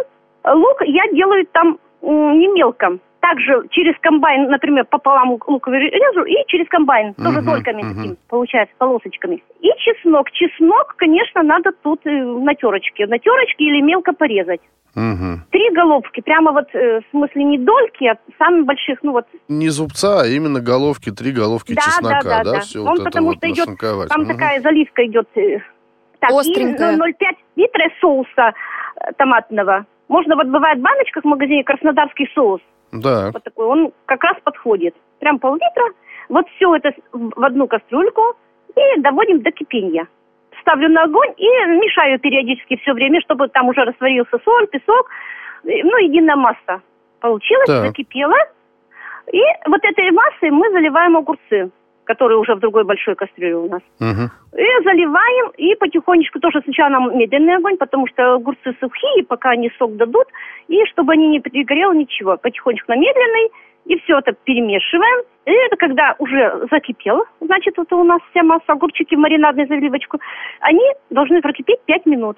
Лук 0.45 0.83
я 0.85 1.05
делаю 1.13 1.47
там 1.53 1.79
не 2.03 2.49
мелко. 2.49 2.99
также 3.21 3.69
через 3.71 3.95
комбайн, 4.01 4.51
например, 4.51 4.85
пополам 4.85 5.31
лук 5.47 5.69
режу 5.69 6.25
и 6.25 6.35
через 6.49 6.67
комбайн, 6.69 7.15
тоже 7.15 7.39
Мгм, 7.39 7.45
дольками 7.47 7.83
мгм. 7.85 7.95
таким, 7.95 8.17
получается, 8.29 8.75
полосочками. 8.79 9.41
И 9.61 9.69
чеснок. 9.79 10.29
Чеснок, 10.33 10.95
конечно, 10.97 11.45
надо 11.45 11.71
тут 11.85 12.01
э, 12.05 12.11
на 12.11 12.53
терочке. 12.57 13.07
На 13.07 13.21
терочке 13.21 13.63
или 13.65 13.81
мелко 13.81 14.13
порезать. 14.13 14.61
Мгм. 14.97 15.45
Три 15.53 15.71
головки, 15.71 16.21
прямо 16.21 16.51
вот, 16.51 16.67
э, 16.75 17.01
в 17.01 17.11
смысле, 17.13 17.45
не 17.45 17.59
дольки, 17.59 18.07
а 18.07 18.19
самых 18.39 18.67
больших, 18.67 18.99
ну 19.05 19.13
вот, 19.13 19.27
Не 19.49 19.69
зубца, 19.69 20.23
а 20.23 20.27
именно 20.27 20.61
головки, 20.61 21.11
три 21.13 21.31
головки 21.31 21.75
Да, 21.75 21.81
чеснока, 21.83 22.23
да, 22.25 22.43
да, 22.43 22.53
да. 22.55 22.61
Все 22.63 22.81
Он 22.81 22.97
вот 22.97 23.05
потому 23.05 23.27
вот 23.29 23.37
что 23.37 23.51
идет- 23.51 23.79
там 24.09 24.23
Мгм. 24.23 24.27
такая 24.33 24.61
заливка 24.61 25.07
идет. 25.07 25.29
Так, 26.23 26.31
и 26.31 26.35
Остренькая. 26.39 26.97
0,5 26.97 27.37
литра 27.57 27.91
соуса 28.01 28.55
э, 28.55 29.13
томатного. 29.19 29.87
Можно, 30.09 30.37
вот 30.37 30.47
бывает 30.47 30.79
в 30.79 30.83
баночках 30.83 31.25
в 31.25 31.27
магазине 31.27 31.65
краснодарский 31.65 32.31
соус. 32.35 32.61
Да. 32.93 33.31
Вот 33.33 33.43
такой, 33.43 33.67
он 33.67 33.93
как 34.07 34.23
раз 34.23 34.37
подходит. 34.45 34.95
Прям 35.19 35.39
пол-литра. 35.41 35.85
Вот 36.29 36.47
все 36.57 36.77
это 36.77 36.93
в 37.13 37.45
одну 37.45 37.67
кастрюльку 37.67 38.23
и 38.77 39.01
доводим 39.01 39.43
до 39.43 39.51
кипения. 39.51 40.07
Ставлю 40.61 40.89
на 40.91 41.03
огонь 41.05 41.35
и 41.37 41.45
мешаю 41.45 42.21
периодически 42.21 42.77
все 42.77 42.93
время, 42.93 43.21
чтобы 43.23 43.49
там 43.49 43.69
уже 43.69 43.83
растворился 43.83 44.39
соль, 44.45 44.69
песок, 44.69 45.11
э, 45.65 45.83
ну, 45.83 45.97
единая 45.99 46.37
масса 46.37 46.83
получилась, 47.21 47.67
Так. 47.67 47.87
закипела. 47.87 48.37
И 49.33 49.41
вот 49.67 49.81
этой 49.83 50.11
массой 50.13 50.51
мы 50.51 50.71
заливаем 50.71 51.17
огурцы, 51.17 51.71
которые 52.05 52.39
уже 52.39 52.55
в 52.55 52.61
другой 52.61 52.85
большой 52.85 53.17
кастрюле 53.17 53.57
у 53.57 53.69
нас. 53.69 53.83
Мгм. 53.99 54.31
И 54.55 54.85
заливаем, 54.85 55.51
и 55.57 55.75
потихонечку 55.77 56.39
тоже 56.39 56.61
сначала 56.65 56.91
нам 56.91 57.17
медленный 57.17 57.57
огонь, 57.57 57.79
потому 57.79 58.07
что 58.07 58.35
огурцы 58.35 58.77
сухие, 58.81 59.25
пока 59.25 59.51
они 59.51 59.71
сок 59.79 59.97
дадут, 59.97 60.27
и 60.69 60.85
чтобы 60.87 61.15
они 61.15 61.29
не 61.29 61.41
перегорело 61.41 61.93
ничего. 61.93 62.37
Потихонечку 62.37 62.93
на 62.93 62.97
медленный, 62.97 63.51
и 63.87 63.99
все 64.01 64.19
это 64.19 64.33
перемешиваем. 64.45 65.25
И 65.47 65.51
это 65.51 65.77
когда 65.77 66.17
уже 66.19 66.67
закипело, 66.71 67.25
значит, 67.41 67.79
вот 67.79 67.91
у 67.95 68.05
нас 68.05 68.21
вся 68.31 68.43
масса 68.43 68.73
огурчики 68.73 69.15
в 69.15 69.19
маринадную 69.19 69.67
заливочку, 69.69 70.21
они 70.61 70.85
должны 71.09 71.41
прокипеть 71.41 71.81
5 71.87 72.07
минут. 72.07 72.37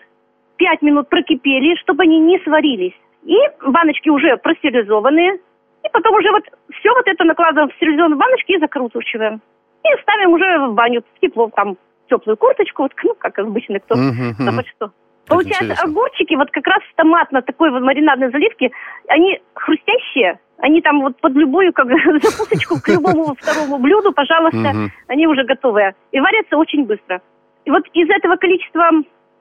5 0.57 0.83
минут 0.83 1.09
прокипели, 1.09 1.75
чтобы 1.77 2.05
они 2.05 2.21
не 2.21 2.39
сварились. 2.41 2.95
И 3.25 3.37
баночки 3.67 4.09
уже 4.09 4.37
простерилизованные. 4.37 5.41
И 5.83 5.89
потом 5.93 6.15
уже 6.15 6.31
вот 6.31 6.45
все 6.79 6.91
вот 6.95 7.07
это 7.07 7.25
накладываем 7.25 7.71
в 7.71 7.75
стерилизованные 7.75 8.19
баночки 8.19 8.53
и 8.53 8.61
закручиваем. 8.61 9.41
И 9.83 10.03
ставим 10.03 10.33
уже 10.33 10.59
в 10.69 10.75
баню, 10.75 11.03
в 11.03 11.21
тепло, 11.21 11.51
там, 11.55 11.77
теплую 12.15 12.37
курточку, 12.37 12.83
вот, 12.83 12.93
ну, 13.03 13.15
как 13.19 13.39
обычно, 13.39 13.81
кто 13.81 13.95
под 13.95 14.67
что. 14.69 14.91
Получается, 15.27 15.65
интересно. 15.65 15.91
огурчики 15.91 16.35
вот 16.35 16.51
как 16.51 16.67
раз 16.67 16.83
в 16.83 16.97
томатно 16.97 17.41
такой 17.43 17.71
вот 17.71 17.83
маринадной 17.83 18.31
заливке, 18.31 18.71
они 19.09 19.41
хрустящие, 19.55 20.39
они 20.59 20.83
там 20.83 21.01
вот 21.01 21.19
под 21.21 21.33
любую 21.33 21.73
как 21.73 21.89
закусочку 22.23 22.81
к 22.81 22.89
любому 22.89 23.35
второму 23.41 23.79
блюду, 23.79 24.13
пожалуйста, 24.13 24.91
они 25.09 25.27
уже 25.27 25.45
готовые. 25.45 25.95
И 26.13 26.21
варятся 26.21 26.57
очень 26.57 26.85
быстро. 26.85 27.23
И 27.65 27.71
вот 27.71 27.85
из 27.95 28.11
этого 28.11 28.37
количества 28.37 28.91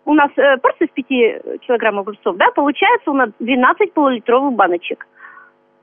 у 0.05 0.13
нас 0.13 0.31
э, 0.37 0.57
порция 0.57 0.87
из 0.87 0.93
5 0.93 1.61
килограмм 1.67 1.99
огурцов, 1.99 2.37
да, 2.37 2.49
получается 2.55 3.11
у 3.11 3.13
нас 3.13 3.29
12 3.39 3.93
полулитровых 3.93 4.53
баночек. 4.53 5.05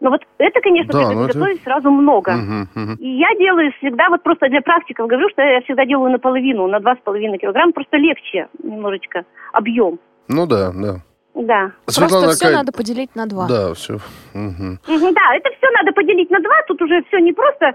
Но 0.01 0.11
вот 0.11 0.23
это, 0.39 0.61
конечно, 0.61 0.93
Да, 0.93 0.99
когда 1.01 1.15
ну 1.15 1.25
это- 1.27 1.39
готовить 1.39 1.63
сразу 1.63 1.91
много. 1.91 2.33
Мгм, 2.33 2.69
мгм. 2.75 2.95
И 2.95 3.09
я 3.19 3.35
делаю 3.39 3.71
всегда, 3.79 4.09
вот 4.09 4.23
просто 4.23 4.49
для 4.49 4.63
практиков 4.63 5.07
говорю, 5.07 5.29
что 5.31 5.43
я 5.43 5.61
всегда 5.63 5.85
делаю 5.85 6.11
наполовину, 6.13 6.67
на 6.69 6.81
2,5 6.81 7.39
килограмма, 7.39 7.73
просто 7.73 7.97
легче 7.99 8.49
немножечко 8.63 9.25
объем. 9.53 9.99
Ну 10.29 10.47
да, 10.47 10.73
да. 10.75 10.97
Да. 11.35 11.73
Светлана 11.87 12.27
Просто 12.27 12.47
все 12.47 12.57
надо 12.57 12.73
поделить 12.73 13.15
на 13.15 13.27
два. 13.27 13.47
Да, 13.47 13.75
все. 13.75 13.99
Мгм. 14.35 14.79
Мгм, 14.89 15.15
Да, 15.15 15.35
это 15.37 15.51
все 15.57 15.71
надо 15.71 15.93
поделить 15.93 16.31
на 16.31 16.41
два, 16.41 16.55
тут 16.67 16.81
уже 16.83 17.03
все 17.09 17.19
не 17.21 17.33
просто, 17.33 17.73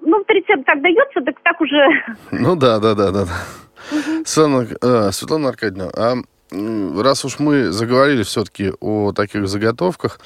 ну, 0.00 0.18
вот 0.18 0.30
рецепт 0.30 0.64
так 0.64 0.80
дается, 0.82 1.20
так 1.20 1.36
так 1.42 1.60
уже... 1.60 1.76
Ну 2.32 2.56
да, 2.56 2.78
да, 2.80 2.94
да, 2.94 3.10
да. 3.10 3.24
да. 3.24 3.32
Светлана, 4.24 4.66
э, 4.80 5.10
Светлана 5.12 5.48
Аркадьевна, 5.50 5.90
а 5.96 6.14
раз 7.02 7.24
уж 7.24 7.38
мы 7.38 7.70
заговорили 7.70 8.22
все-таки 8.22 8.72
о 8.80 9.12
таких 9.12 9.46
заготовках, 9.48 10.18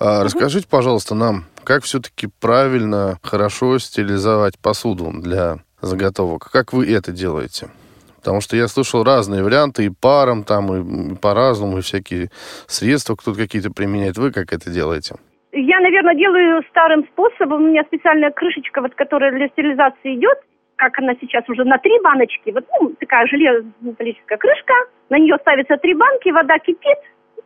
а, 0.00 0.24
расскажите, 0.24 0.66
пожалуйста, 0.66 1.14
нам, 1.14 1.44
как 1.62 1.84
все-таки 1.84 2.28
правильно, 2.40 3.18
хорошо 3.22 3.78
стерилизовать 3.78 4.58
посуду 4.58 5.12
для 5.12 5.58
заготовок? 5.82 6.50
Как 6.50 6.72
вы 6.72 6.90
это 6.90 7.12
делаете? 7.12 7.68
Потому 8.16 8.40
что 8.40 8.56
я 8.56 8.68
слышал 8.68 9.04
разные 9.04 9.42
варианты, 9.42 9.84
и 9.84 9.90
паром 9.90 10.44
там, 10.44 11.12
и, 11.12 11.14
по-разному, 11.16 11.78
и 11.78 11.82
всякие 11.82 12.30
средства 12.66 13.14
кто-то 13.14 13.38
какие-то 13.38 13.70
применяет. 13.70 14.16
Вы 14.16 14.32
как 14.32 14.52
это 14.52 14.70
делаете? 14.70 15.16
Я, 15.52 15.80
наверное, 15.80 16.14
делаю 16.14 16.62
старым 16.70 17.06
способом. 17.12 17.64
У 17.64 17.68
меня 17.68 17.82
специальная 17.84 18.30
крышечка, 18.30 18.80
вот, 18.80 18.94
которая 18.94 19.32
для 19.32 19.48
стерилизации 19.48 20.16
идет, 20.16 20.38
как 20.76 20.98
она 20.98 21.14
сейчас 21.20 21.46
уже 21.48 21.64
на 21.64 21.76
три 21.78 21.92
баночки. 22.02 22.50
Вот 22.50 22.64
ну, 22.80 22.94
такая 23.00 23.26
железная 23.26 23.72
металлическая 23.80 24.38
крышка. 24.38 24.72
На 25.10 25.18
нее 25.18 25.36
ставятся 25.40 25.76
три 25.76 25.94
банки, 25.94 26.30
вода 26.30 26.58
кипит, 26.58 26.98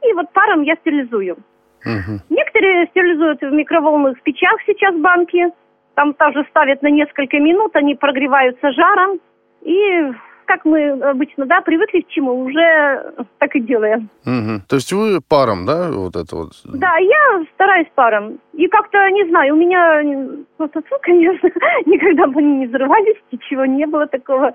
и 0.02 0.12
вот 0.12 0.30
паром 0.32 0.62
я 0.62 0.76
стерилизую. 0.76 1.36
Мгм. 1.84 2.20
Некоторые 2.30 2.86
стерилизуют 2.88 3.40
в 3.40 3.52
микроволновых 3.52 4.20
печах 4.22 4.56
сейчас 4.66 4.94
банки. 4.96 5.46
Там 5.94 6.14
тоже 6.14 6.44
ставят 6.50 6.82
на 6.82 6.88
несколько 6.88 7.38
минут, 7.38 7.76
они 7.76 7.94
прогреваются 7.94 8.72
жаром. 8.72 9.18
И 9.62 10.12
как 10.46 10.64
мы 10.66 10.90
обычно, 10.90 11.46
да, 11.46 11.62
привыкли 11.62 12.00
к 12.00 12.08
чему, 12.08 12.44
уже 12.44 13.14
так 13.38 13.54
и 13.56 13.60
делаем. 13.60 14.10
Мгм. 14.26 14.62
То 14.68 14.76
есть 14.76 14.92
вы 14.92 15.20
паром, 15.26 15.64
да, 15.66 15.90
вот 15.90 16.16
это 16.16 16.36
вот? 16.36 16.50
Да, 16.64 16.96
я 16.98 17.44
стараюсь 17.54 17.88
паром. 17.94 18.38
И 18.52 18.66
как-то, 18.68 18.98
не 19.10 19.26
знаю, 19.30 19.54
у 19.54 19.56
меня, 19.56 20.02
ну, 20.02 20.44
ну, 20.58 20.82
конечно, 21.00 21.48
никогда 21.86 22.26
бы 22.26 22.40
они 22.40 22.56
не 22.58 22.66
взрывались, 22.66 23.16
ничего 23.32 23.64
не 23.64 23.86
было 23.86 24.06
такого. 24.06 24.52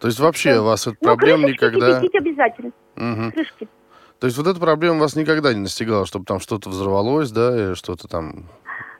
То 0.00 0.08
есть 0.08 0.18
вообще 0.18 0.54
Да. 0.54 0.62
у 0.62 0.64
вас 0.64 0.86
эта 0.88 0.96
Но 1.02 1.08
проблема 1.14 1.48
никогда... 1.48 1.98
обязательно, 1.98 2.72
Мгм. 2.96 3.30
крышки. 3.32 3.68
То 4.20 4.26
есть 4.26 4.36
вот 4.36 4.46
эта 4.46 4.58
проблема 4.58 5.00
вас 5.00 5.16
никогда 5.16 5.54
не 5.54 5.60
настигала, 5.60 6.06
чтобы 6.06 6.24
там 6.24 6.40
что-то 6.40 6.70
взорвалось, 6.70 7.30
да, 7.30 7.72
и 7.72 7.74
что-то 7.74 8.08
там... 8.08 8.46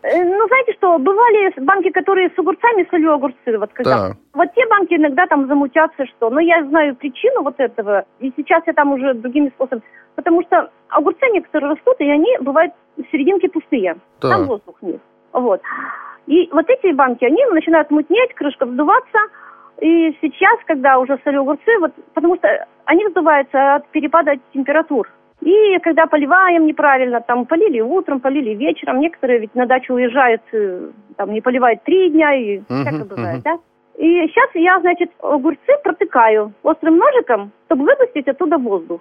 Э, 0.02 0.25
Ну, 0.25 0.46
знаете 0.46 0.75
что, 0.78 0.98
бывали 0.98 1.52
банки, 1.60 1.90
которые 1.90 2.30
с 2.30 2.38
огурцами, 2.38 2.87
солю 2.90 3.14
огурцы, 3.14 3.58
вот 3.58 3.70
когда... 3.72 4.08
Да. 4.08 4.16
Вот 4.32 4.48
те 4.54 4.64
банки 4.68 4.94
иногда 4.94 5.26
там 5.26 5.48
замутятся, 5.48 6.06
что... 6.06 6.30
Но 6.30 6.40
я 6.40 6.64
знаю 6.66 6.94
причину 6.94 7.42
вот 7.42 7.58
этого, 7.58 8.04
и 8.20 8.32
сейчас 8.37 8.62
я 8.66 8.72
там 8.75 8.92
уже 8.92 9.14
другими 9.14 9.48
способами. 9.48 9.82
Потому 10.14 10.42
что 10.42 10.70
огурцы 10.88 11.26
некоторые 11.32 11.72
растут, 11.72 11.96
и 11.98 12.08
они 12.08 12.38
бывают 12.40 12.72
в 12.96 13.02
серединке 13.10 13.48
пустые. 13.48 13.96
Да. 14.20 14.30
Там 14.30 14.46
воздух 14.46 14.76
нет. 14.82 15.00
Вот. 15.32 15.60
И 16.26 16.48
вот 16.52 16.68
эти 16.68 16.92
банки, 16.92 17.25
они 17.25 17.44
начинают 17.46 17.90
мутнеть, 17.90 18.34
крышка 18.34 18.66
вздуваться. 18.66 19.18
И 19.80 20.16
сейчас, 20.20 20.58
когда 20.66 20.99
уже 20.99 21.18
солю 21.23 21.42
огурцы, 21.42 21.78
вот, 21.80 21.92
потому 22.14 22.37
что 22.37 22.66
они 22.85 23.06
вздуваются 23.06 23.76
от 23.76 23.88
перепада 23.88 24.32
температур. 24.52 25.08
И 25.40 25.78
когда 25.85 26.06
поливаем 26.06 26.66
неправильно, 26.66 27.20
там 27.20 27.47
полили 27.47 27.80
утром, 27.80 28.20
полили 28.20 28.54
вечером, 28.54 29.00
некоторые 29.00 29.38
ведь 29.38 29.54
на 29.54 29.66
дачу 29.66 29.94
уезжают, 29.94 30.42
э, 30.52 30.90
там 31.16 31.32
не 31.32 31.40
поливают 31.40 31.85
три 31.85 32.11
дня, 32.11 32.35
и 32.35 32.61
всякое 32.68 33.04
бывает, 33.04 33.35
мгм. 33.35 33.42
да? 33.44 33.58
И 33.99 34.26
сейчас 34.28 34.50
я, 34.54 34.80
значит, 34.80 35.11
огурцы 35.20 35.73
протыкаю 35.85 36.52
острым 36.62 36.99
ножиком, 36.99 37.52
чтобы 37.66 37.85
выпустить 37.85 38.28
оттуда 38.28 38.58
воздух. 38.58 39.00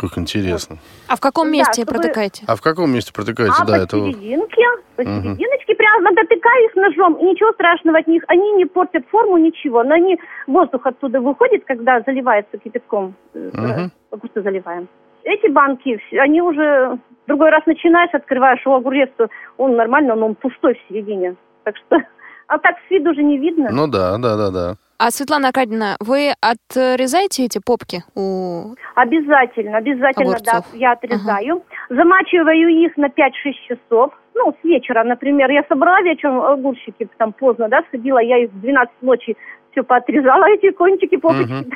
Как 0.00 0.16
интересно. 0.18 0.78
А 1.08 1.16
в 1.16 1.20
каком 1.20 1.46
Да, 1.48 1.52
месте 1.52 1.82
чтобы- 1.82 1.98
протыкаете? 1.98 2.44
А 2.48 2.56
в 2.56 2.62
каком 2.62 2.90
месте 2.92 3.12
протыкаете? 3.12 3.52
а 3.60 3.64
да, 3.64 3.76
это... 3.78 3.96
посерединке, 3.96 4.62
Мгм. 4.66 4.82
посерединочке 4.96 5.74
прямо 5.74 6.10
дотыкаю 6.14 6.64
их 6.66 6.74
ножом, 6.76 7.14
и 7.16 7.24
ничего 7.24 7.52
страшного 7.52 7.98
от 7.98 8.06
них, 8.06 8.22
они 8.28 8.52
не 8.52 8.64
портят 8.66 9.04
форму, 9.10 9.36
ничего, 9.38 9.82
но 9.84 9.94
они, 9.94 10.18
воздух 10.46 10.86
оттуда 10.86 11.20
выходит, 11.20 11.64
когда 11.66 12.00
заливается 12.00 12.58
кипятком, 12.58 13.14
э, 13.34 13.50
Мгм. 13.52 13.90
огурцы 14.10 14.42
заливаем. 14.42 14.88
Эти 15.24 15.48
банки, 15.48 16.00
они 16.18 16.42
уже, 16.42 16.98
другой 17.28 17.50
раз 17.50 17.62
начинаешь, 17.66 18.10
открываешь, 18.12 18.66
у 18.66 18.72
огурец, 18.72 19.10
он 19.56 19.76
нормально, 19.76 20.14
но 20.16 20.26
он 20.26 20.34
пустой 20.34 20.74
в 20.74 20.88
середине, 20.88 21.36
так 21.64 21.76
что, 21.76 21.96
а 22.48 22.58
так 22.58 22.76
с 22.88 22.90
виду 22.90 23.10
уже 23.10 23.22
не 23.22 23.38
видно. 23.38 23.68
Ну 23.70 23.86
да, 23.86 24.16
да, 24.18 24.36
да, 24.36 24.50
да. 24.50 24.74
А, 24.98 25.10
Светлана 25.10 25.48
Аркадьевна, 25.48 25.96
вы 26.00 26.32
отрезаете 26.40 27.44
эти 27.44 27.60
попки 27.64 28.04
у... 28.14 28.74
Обязательно, 28.94 29.78
обязательно, 29.78 30.36
да, 30.44 30.52
Огурцов. 30.52 30.74
я 30.74 30.92
отрезаю. 30.92 31.64
Замачиваю 31.88 32.68
их 32.68 32.96
на 32.96 33.06
5-6 33.06 33.10
часов. 33.68 34.12
Ну, 34.34 34.52
с 34.60 34.64
вечера, 34.64 35.02
например. 35.02 35.50
Я 35.50 35.64
собрала 35.68 36.00
вечером 36.02 36.40
огурчики, 36.40 37.08
там 37.18 37.32
поздно, 37.32 37.68
да, 37.68 37.82
сходила, 37.88 38.18
я 38.18 38.38
их 38.44 38.50
в 38.50 38.60
12 38.60 38.94
ночи 39.02 39.36
все 39.72 39.82
поотрезала, 39.82 40.44
эти 40.50 40.70
кончики, 40.70 41.16
попочки, 41.16 41.50
Мгм. 41.52 41.70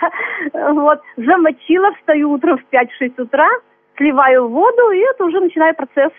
да. 0.53 0.73
Вот, 0.73 1.01
замочила, 1.17 1.93
встаю 1.95 2.31
утром 2.31 2.59
в 2.59 2.75
5-6 2.75 3.21
утра, 3.23 3.49
сливаю 3.97 4.49
воду, 4.49 4.91
и 4.91 4.99
это 4.99 5.25
уже 5.25 5.41
начинаю 5.41 5.75
процесс. 5.75 6.13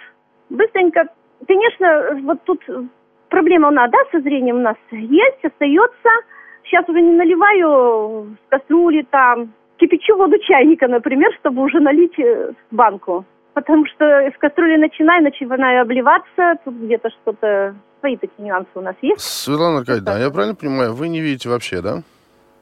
Быстренько. 0.50 1.08
Конечно, 1.48 2.20
вот 2.24 2.44
тут 2.44 2.64
проблема 3.30 3.70
у 3.70 3.72
нас, 3.72 3.90
да, 3.92 3.98
со 4.12 4.20
зрением 4.22 4.58
у 4.58 4.62
нас 4.62 4.78
есть, 4.92 5.44
остается. 5.46 6.10
Сейчас 6.70 6.88
уже 6.90 7.02
не 7.02 7.14
наливаю 7.14 8.36
в 8.36 8.50
кастрюли 8.50 9.06
там, 9.10 9.54
кипячу 9.78 10.16
воду 10.18 10.38
чайника, 10.40 10.88
например, 10.88 11.32
чтобы 11.40 11.64
уже 11.64 11.80
налить 11.80 12.18
э, 12.20 12.52
в 12.72 12.76
банку. 12.76 13.26
потому 13.54 13.86
что 13.88 14.06
с 14.06 14.38
кастрюли 14.38 14.78
начинаю, 14.78 15.24
начинаю 15.24 15.82
обливаться, 15.82 16.60
тут 16.64 16.76
где-то 16.76 17.10
что-то, 17.10 17.76
свои 18.02 18.16
такие 18.16 18.48
нюансы 18.48 18.70
у 18.76 18.82
нас 18.82 18.96
есть. 19.02 19.20
Светлана 19.22 19.80
Аркадьевна, 19.80 20.20
я 20.20 20.30
правильно 20.30 20.56
понимаю, 20.56 20.94
вы 20.94 21.08
не 21.08 21.22
видите 21.22 21.50
вообще, 21.50 21.82
да? 21.82 22.04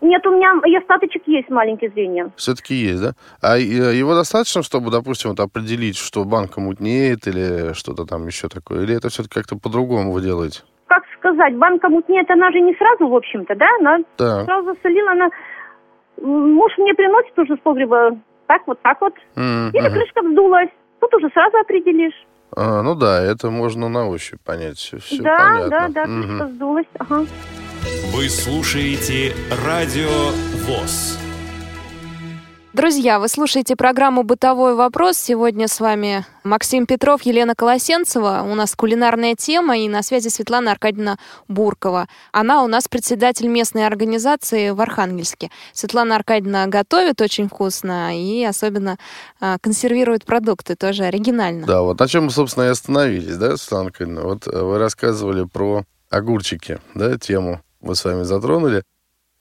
Нет, 0.01 0.25
у 0.27 0.31
меня 0.31 0.53
и 0.65 0.75
остаточек 0.75 1.23
есть 1.25 1.49
маленький 1.49 1.87
зрение. 1.89 2.31
Все-таки 2.37 2.75
есть, 2.75 3.01
да? 3.01 3.11
А 3.41 3.57
его 3.57 4.13
достаточно, 4.13 4.61
чтобы, 4.61 4.91
допустим, 4.91 5.31
вот 5.31 5.39
определить, 5.39 5.97
что 5.97 6.23
банка 6.23 6.61
мутнеет 6.61 7.27
или 7.27 7.73
что-то 7.73 8.05
там 8.05 8.27
еще 8.27 8.47
такое? 8.47 8.83
Или 8.83 8.95
это 8.95 9.09
все-таки 9.09 9.33
как-то 9.33 9.57
по-другому 9.57 10.11
вы 10.11 10.21
делаете? 10.21 10.61
Сказать, 11.25 11.55
банка 11.57 11.89
мутнеет, 11.89 12.29
она 12.29 12.51
же 12.51 12.61
не 12.61 12.75
сразу, 12.75 13.07
в 13.07 13.15
общем-то, 13.15 13.55
да? 13.55 13.65
Она 13.79 13.97
Так. 14.15 14.45
сразу 14.45 14.75
солила, 14.83 15.11
она... 15.13 15.29
Муж 16.21 16.71
мне 16.77 16.93
приносит 16.93 17.37
уже 17.39 17.55
с 17.55 17.59
погреба 17.61 18.15
так 18.45 18.61
вот, 18.67 18.79
так 18.83 19.01
вот. 19.01 19.13
М, 19.35 19.71
Или 19.73 19.89
крышка 19.89 20.21
вздулась. 20.21 20.69
Тут 21.01 21.11
уже 21.15 21.29
сразу 21.31 21.57
определишь. 21.57 22.13
А, 22.55 22.83
ну 22.83 22.93
да, 22.93 23.23
это 23.23 23.49
можно 23.49 23.89
на 23.89 24.07
ощупь 24.07 24.39
понять. 24.45 24.77
Все, 24.77 25.21
да, 25.23 25.35
понятно. 25.37 25.69
да, 25.69 25.87
да, 25.89 26.03
крышка 26.05 26.47
сдулась. 26.47 26.85
Ага. 26.99 27.25
Вы 28.13 28.29
слушаете 28.29 29.33
Радио 29.65 30.29
ВОЗ. 30.67 31.19
Друзья, 32.75 33.19
вы 33.21 33.29
слушаете 33.29 33.77
программу 33.77 34.23
«Бытовой 34.23 34.75
вопрос». 34.75 35.15
Сегодня 35.15 35.69
с 35.69 35.79
вами 35.79 36.25
Максим 36.43 36.85
Петров, 36.85 37.21
Елена 37.21 37.55
Колосенцева. 37.55 38.45
У 38.45 38.53
нас 38.53 38.75
кулинарная 38.75 39.35
тема, 39.35 39.77
и 39.77 39.87
на 39.87 40.03
связи 40.03 40.27
Светлана 40.27 40.73
Аркадьевна 40.73 41.17
Буркова. 41.47 42.09
Она 42.33 42.65
у 42.65 42.67
нас 42.67 42.89
председатель 42.89 43.47
местной 43.47 43.87
организации 43.87 44.71
в 44.71 44.81
Архангельске. 44.81 45.51
Светлана 45.71 46.17
Аркадьевна 46.17 46.67
готовит 46.67 47.21
очень 47.21 47.47
вкусно 47.47 48.13
и 48.13 48.43
особенно 48.43 48.97
а, 49.39 49.57
консервирует 49.59 50.25
продукты, 50.25 50.75
тоже 50.75 51.05
оригинально. 51.05 51.65
Да, 51.65 51.81
вот 51.81 51.97
на 51.97 52.09
чем 52.09 52.25
мы, 52.25 52.31
собственно, 52.31 52.65
и 52.65 52.71
остановились, 52.71 53.37
да, 53.37 53.55
Светлана 53.55 53.85
Аркадьевна? 53.85 54.21
Вот 54.23 54.47
э, 54.47 54.51
вы 54.51 54.79
рассказывали 54.79 55.45
про 55.45 55.85
огурчики, 56.09 56.79
да, 56.93 57.17
тему 57.17 57.61
вы 57.79 57.95
с 57.95 58.03
вами 58.03 58.23
затронули. 58.23 58.83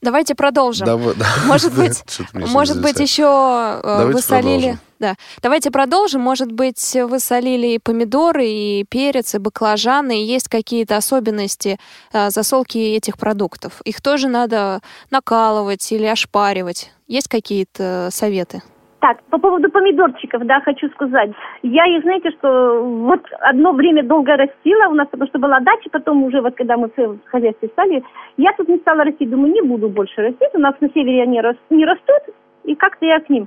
Давайте 0.04 0.34
продолжим. 0.34 0.87
Да, 0.87 0.96
вы- 0.96 1.14
да, 1.16 1.26
Может 1.46 1.75
быть, 1.75 2.02
Может 2.32 2.80
быть, 2.80 3.00
еще 3.00 3.25
э, 3.25 3.80
Давайте 3.82 4.12
вы 4.12 4.23
солили... 4.23 4.61
продолжим. 4.61 4.78
Да. 5.00 5.16
Давайте 5.42 5.70
продолжим. 5.70 6.20
Может 6.20 6.52
быть, 6.52 6.94
вы 6.94 7.18
солили 7.18 7.68
и 7.75 7.78
помидоры, 7.78 8.46
и 8.46 8.84
перец, 8.88 9.34
и 9.34 9.38
баклажаны, 9.38 10.23
и 10.23 10.25
есть 10.25 10.49
какие-то 10.49 10.96
особенности 10.96 11.78
э, 12.12 12.30
засолки 12.30 12.78
этих 12.78 13.18
продуктов. 13.18 13.80
Их 13.84 14.00
тоже 14.00 14.28
надо 14.28 14.80
накалывать 15.11 15.90
или 15.90 16.06
ошпаривать. 16.06 16.90
Есть 17.08 17.28
какие-то 17.28 18.08
советы? 18.12 18.62
Так, 19.04 19.23
по 19.25 19.37
поводу 19.37 19.70
помидорчиков, 19.70 20.46
да, 20.46 20.62
хочу 20.62 20.88
сказать. 20.88 21.30
Я 21.62 21.84
их, 21.84 22.04
знаете, 22.04 22.30
что 22.30 22.82
вот 22.82 23.20
одно 23.40 23.73
время 23.73 24.02
долго 24.02 24.34
растила 24.34 24.88
у 24.88 24.94
нас, 24.94 25.06
потому 25.08 25.28
что 25.28 25.38
была 25.38 25.61
дача, 25.61 25.90
потом 25.92 26.23
уже 26.23 26.40
вот 26.40 26.54
когда 26.54 26.78
мы 26.78 26.88
в 26.96 27.18
хозяйстве 27.26 27.68
стали, 27.68 28.02
я 28.38 28.52
тут 28.56 28.66
не 28.68 28.78
стала 28.78 29.04
расти, 29.04 29.26
думаю, 29.26 29.52
не 29.52 29.61
буду 29.61 29.90
больше 29.90 30.23
растить, 30.23 30.54
у 30.54 30.58
нас 30.58 30.75
на 30.80 30.88
севере 30.88 31.23
они 31.23 31.38
не 31.68 31.84
растут, 31.84 32.34
и 32.64 32.75
как-то 32.75 33.04
я 33.04 33.20
к 33.20 33.28
ним. 33.28 33.46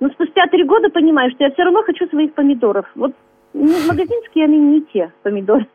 Но 0.00 0.08
спустя 0.08 0.46
три 0.46 0.64
года 0.64 0.88
понимаю, 0.88 1.30
что 1.32 1.44
я 1.44 1.50
все 1.50 1.64
равно 1.64 1.82
хочу 1.82 2.06
своих 2.06 2.32
помидоров. 2.32 2.90
Вот 2.94 3.12
не- 3.52 3.86
магазинские 3.86 4.46
они 4.46 4.58
не 4.58 4.80
те 4.80 5.12
помидоры. 5.22 5.66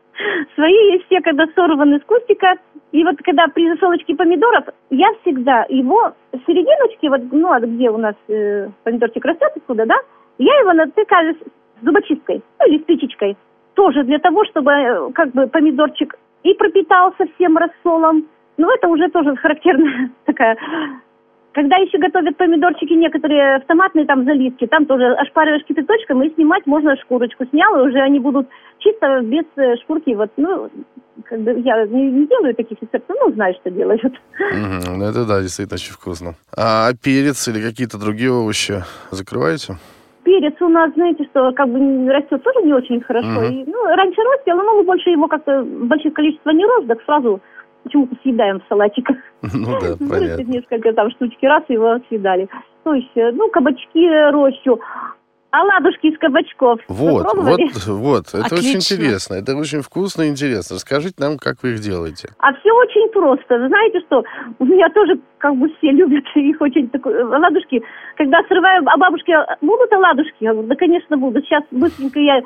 Свои 0.54 0.98
все, 1.06 1.20
когда 1.20 1.46
сорваны 1.54 1.98
с 1.98 2.04
кустика. 2.04 2.56
И 2.92 3.04
вот 3.04 3.16
когда 3.24 3.46
при 3.48 3.70
засолочке 3.70 4.14
помидоров, 4.14 4.64
я 4.90 5.08
всегда 5.22 5.64
его 5.68 6.12
с 6.32 6.46
серединочки, 6.46 7.06
вот, 7.06 7.20
ну, 7.30 7.52
а 7.52 7.60
где 7.60 7.88
у 7.90 7.98
нас 7.98 8.16
э, 8.28 8.68
помидорчик 8.82 9.24
растет, 9.24 9.52
откуда, 9.56 9.86
да, 9.86 9.94
я 10.38 10.52
его 10.60 10.72
натыкаю 10.72 11.36
зубочисткой, 11.82 12.42
ну, 12.58 12.66
или 12.66 12.82
спичечкой. 12.82 13.36
Тоже 13.74 14.02
для 14.02 14.18
того, 14.18 14.44
чтобы 14.46 14.72
э, 14.72 15.10
как 15.12 15.30
бы 15.32 15.46
помидорчик 15.46 16.16
и 16.42 16.54
пропитался 16.54 17.26
всем 17.34 17.56
рассолом. 17.56 18.26
Ну, 18.56 18.70
это 18.74 18.88
уже 18.88 19.08
тоже 19.08 19.36
характерная 19.36 20.10
такая 20.24 20.56
когда 21.52 21.76
еще 21.76 21.98
готовят 21.98 22.36
помидорчики 22.36 22.92
некоторые 22.92 23.58
в 23.60 23.66
томатные 23.66 24.06
там 24.06 24.24
заливки, 24.24 24.66
там 24.66 24.86
тоже 24.86 25.04
ошпариваешь 25.14 25.64
кипяточком 25.64 26.22
и 26.22 26.32
снимать 26.34 26.66
можно 26.66 26.96
шкурочку. 26.96 27.44
Снял, 27.46 27.76
и 27.78 27.88
уже 27.88 27.98
они 27.98 28.20
будут 28.20 28.48
чисто 28.78 29.20
без 29.22 29.44
э, 29.56 29.76
шкурки. 29.82 30.14
Вот, 30.14 30.30
ну, 30.36 30.70
как 31.24 31.40
бы 31.40 31.58
я 31.60 31.86
не, 31.86 32.10
не 32.10 32.26
делаю 32.26 32.54
таких 32.54 32.80
рецептов, 32.80 33.16
ну, 33.20 33.32
знаю, 33.32 33.54
что 33.60 33.70
делают. 33.70 34.02
Мгм, 34.38 34.98
ну, 34.98 35.04
это 35.04 35.26
да, 35.26 35.40
действительно 35.40 35.74
очень 35.76 35.92
вкусно. 35.92 36.34
А 36.56 36.92
перец 37.02 37.48
или 37.48 37.60
какие-то 37.60 37.98
другие 37.98 38.30
овощи 38.30 38.84
закрываете? 39.10 39.74
Перец 40.22 40.54
у 40.60 40.68
нас, 40.68 40.92
знаете, 40.94 41.24
что 41.30 41.50
как 41.52 41.68
бы 41.68 42.12
растет 42.12 42.42
тоже 42.44 42.64
не 42.64 42.74
очень 42.74 43.00
хорошо. 43.00 43.28
Мгм. 43.28 43.44
И, 43.44 43.64
ну, 43.66 43.84
раньше 43.96 44.20
растил, 44.20 44.56
но 44.56 44.76
мы 44.76 44.84
больше 44.84 45.10
его 45.10 45.26
как-то 45.26 45.62
больших 45.64 46.12
количествах 46.12 46.54
не 46.54 46.64
рос, 46.64 46.84
так 46.86 47.02
сразу 47.04 47.40
почему-то 47.82 48.16
съедаем 48.22 48.60
в 48.60 48.64
салатиках. 48.68 49.16
Ну 49.54 49.78
да, 49.80 49.96
понятно. 49.98 50.42
несколько 50.42 50.92
там 50.92 51.10
штучки, 51.12 51.46
раз 51.46 51.64
его 51.68 51.98
съедали. 52.08 52.48
То 52.84 52.94
есть, 52.94 53.10
э, 53.14 53.30
ну, 53.32 53.50
кабачки 53.50 54.06
рощу, 54.30 54.80
оладушки 55.50 56.06
из 56.06 56.18
кабачков. 56.18 56.80
Вот, 56.88 57.26
вот, 57.34 57.60
вот, 57.86 58.26
это 58.28 58.54
очень 58.54 58.76
Отлично. 58.76 58.94
интересно, 58.94 59.34
это 59.34 59.56
очень 59.56 59.82
вкусно 59.82 60.22
и 60.22 60.28
интересно. 60.28 60.76
Расскажите 60.76 61.14
нам, 61.18 61.38
как 61.38 61.62
вы 61.62 61.70
их 61.70 61.80
делаете. 61.80 62.30
А 62.38 62.52
все 62.54 62.72
очень 62.72 63.10
просто. 63.12 63.58
Вы 63.58 63.68
знаете, 63.68 64.00
что 64.06 64.24
у 64.58 64.64
меня 64.64 64.88
тоже 64.90 65.20
как 65.38 65.56
бы 65.56 65.68
все 65.78 65.90
любят 65.92 66.24
их 66.34 66.60
очень 66.60 66.88
такой, 66.90 67.14
э, 67.14 67.22
оладушки. 67.22 67.82
Когда 68.16 68.42
срываю, 68.48 68.82
а 68.86 68.96
бабушки, 68.96 69.32
а 69.32 69.56
будут 69.60 69.92
оладушки? 69.92 70.36
Я 70.40 70.52
говорю, 70.52 70.68
да, 70.68 70.76
конечно, 70.76 71.16
будут. 71.16 71.44
Сейчас 71.44 71.64
быстренько 71.70 72.20
я 72.20 72.38
э, 72.38 72.42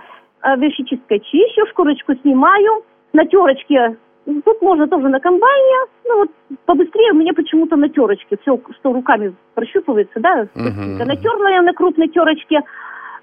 вещечисткой 0.57 1.21
чищу, 1.21 1.67
шкурочку 1.71 2.15
снимаю, 2.23 2.85
на 3.13 3.27
терочке. 3.27 3.97
Тут 4.25 4.63
можно 4.63 4.87
тоже 4.87 5.09
на 5.09 5.21
комбайне. 5.21 5.77
Ну 6.07 6.19
вот 6.19 6.31
побыстрее 6.65 7.13
у 7.13 7.17
меня 7.17 7.33
почему-то 7.35 7.77
на 7.77 7.89
терочке. 7.89 8.37
Все, 8.43 8.59
что 8.79 8.93
руками 8.93 9.35
прощупывается, 9.55 10.21
да. 10.21 10.49
Быстренько. 10.55 11.05
Натерла 11.05 11.49
я 11.49 11.63
на 11.63 11.73
крупной 11.73 12.09
терочке. 12.09 12.63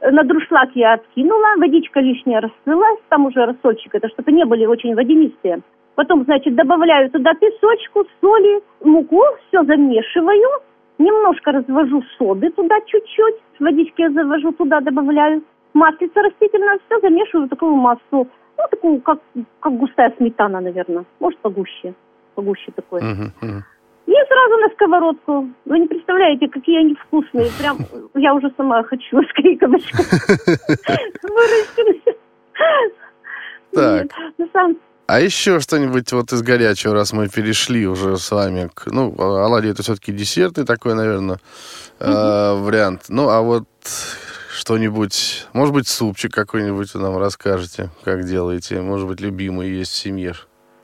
Э, 0.01 0.11
На 0.11 0.23
друшлаг 0.23 0.69
я 0.75 0.93
откинула, 0.93 1.55
водичка 1.57 1.99
лишняя 1.99 2.41
расплылась, 2.41 2.99
там 3.09 3.25
уже 3.25 3.45
рассольчик, 3.45 3.93
это 3.95 4.09
чтобы 4.09 4.31
не 4.31 4.45
были 4.45 4.65
очень 4.65 4.95
водянистые. 4.95 5.61
Потом, 5.95 6.23
значит, 6.23 6.55
добавляю 6.55 7.09
туда 7.11 7.33
песочку, 7.35 8.05
соли, 8.19 8.61
муку, 8.83 9.21
все 9.47 9.63
замешиваю, 9.63 10.49
немножко 10.97 11.51
развожу 11.51 12.01
соды 12.17 12.49
туда 12.49 12.79
чуть-чуть, 12.87 13.35
водички 13.59 14.01
я 14.01 14.09
завожу 14.09 14.51
туда, 14.53 14.79
добавляю, 14.79 15.43
маслица 15.73 16.21
растительное, 16.21 16.79
все 16.87 16.99
замешиваю 17.01 17.45
в 17.45 17.49
такую 17.49 17.75
массу, 17.75 18.27
ну, 18.61 18.67
такую, 18.69 19.01
как, 19.01 19.19
как 19.59 19.77
густая 19.77 20.13
сметана, 20.17 20.61
наверное, 20.61 21.05
может, 21.19 21.39
погуще, 21.39 21.93
погуще. 22.35 22.71
Мгм, 22.91 23.33
мгм. 23.41 23.63
И 24.07 24.13
сразу 24.27 24.57
на 24.57 24.69
сковородку. 24.73 25.49
Вы 25.65 25.79
не 25.79 25.87
представляете, 25.87 26.47
какие 26.47 26.79
они 26.79 26.95
вкусные. 26.95 27.49
Прям 27.59 27.77
я 28.15 28.33
уже 28.33 28.51
сама 28.57 28.83
хочу 28.83 29.21
скорее 29.29 29.57
кабачков 29.57 30.05
вырастить. 31.23 32.03
Так. 33.73 34.07
А 35.07 35.19
еще 35.19 35.59
что-нибудь 35.59 36.11
вот 36.13 36.31
из 36.31 36.41
горячего, 36.41 36.93
раз 36.93 37.13
мы 37.13 37.27
перешли 37.27 37.85
уже 37.85 38.17
с 38.17 38.31
вами 38.31 38.69
к... 38.73 38.87
Ну, 38.87 39.13
оладьи 39.17 39.71
это 39.71 39.83
все-таки 39.83 40.13
десертный 40.13 40.65
такой, 40.65 40.95
наверное, 40.95 41.37
э, 41.99 42.53
вариант. 42.53 43.03
Ну, 43.09 43.27
а 43.29 43.41
вот 43.41 43.65
что-нибудь... 44.61 45.47
Может 45.53 45.73
быть, 45.73 45.87
супчик 45.87 46.31
какой-нибудь 46.31 46.93
нам 46.93 47.17
расскажете, 47.17 47.89
как 48.03 48.23
делаете. 48.23 48.79
Может 48.81 49.07
быть, 49.07 49.19
любимый 49.19 49.69
есть 49.69 49.91
в 49.91 49.95
семье. 49.95 50.33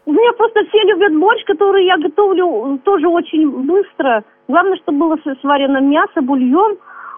У 0.05 0.13
меня 0.13 0.33
просто 0.33 0.61
все 0.69 0.81
любят 0.83 1.13
борщ, 1.19 1.43
который 1.45 1.85
я 1.85 1.97
готовлю 1.97 2.79
тоже 2.83 3.07
очень 3.07 3.49
быстро. 3.67 4.23
Главное, 4.47 4.77
чтобы 4.77 4.97
было 4.99 5.17
сварено 5.41 5.79
мясо, 5.79 6.21
бульон. 6.21 6.77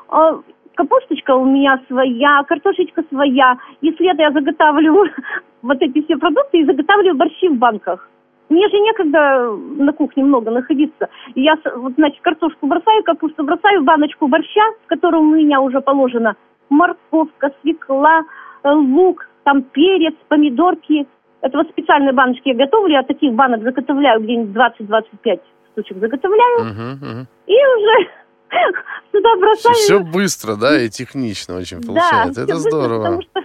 А, 0.10 0.40
Капусточка 0.76 1.36
у 1.36 1.46
меня 1.46 1.80
своя, 1.88 2.44
картошечка 2.48 3.04
своя. 3.10 3.58
Если 3.82 4.12
это 4.12 4.22
я 4.22 4.32
заготавливаю 4.32 5.10
вот 5.62 5.82
эти 5.82 6.02
все 6.04 6.18
продукты 6.18 6.60
и 6.60 6.66
заготавливаю 6.66 7.16
борщи 7.16 7.48
в 7.48 7.58
банках. 7.58 8.10
Мне 8.50 8.68
же 8.70 8.80
некогда 8.80 9.56
на 9.78 9.94
кухне 9.94 10.24
много 10.24 10.52
находиться. 10.52 11.08
Я, 11.36 11.58
значит, 11.96 12.20
картошку 12.22 12.66
бросаю, 12.68 13.04
капусту 13.04 13.44
бросаю 13.44 13.84
баночку 13.84 14.28
борща, 14.28 14.64
в 14.86 14.88
котором 14.88 15.32
у 15.32 15.36
меня 15.36 15.62
уже 15.62 15.80
положено 15.82 16.36
морковка, 16.70 17.52
свекла, 17.62 18.22
э, 18.64 18.70
лук, 18.72 19.28
там 19.44 19.64
перец, 19.64 20.14
помидорки. 20.28 21.08
Это 21.42 21.58
вот 21.58 21.70
специальные 21.70 22.14
баночки 22.14 22.50
я 22.50 22.56
готовлю, 22.56 22.94
я 22.94 23.04
таких 23.04 23.34
банок 23.34 23.64
заготовляю 23.64 24.22
где-нибудь 24.22 24.56
20-25 24.56 25.40
штучек 25.72 25.98
заготовляю. 26.00 26.66
Мгм, 26.66 26.92
мгм. 27.02 27.28
И 27.48 27.54
уже 27.54 28.10
сюда 29.12 29.36
бросаю. 29.38 29.76
Все 29.76 30.00
быстро, 30.00 30.56
да, 30.56 30.80
и 30.82 30.90
технично 30.90 31.56
очень 31.58 31.82
получается. 31.82 32.34
Да, 32.36 32.44
это 32.44 32.54
быстро, 32.56 32.70
здорово. 32.72 33.04
потому 33.04 33.22
что 33.22 33.42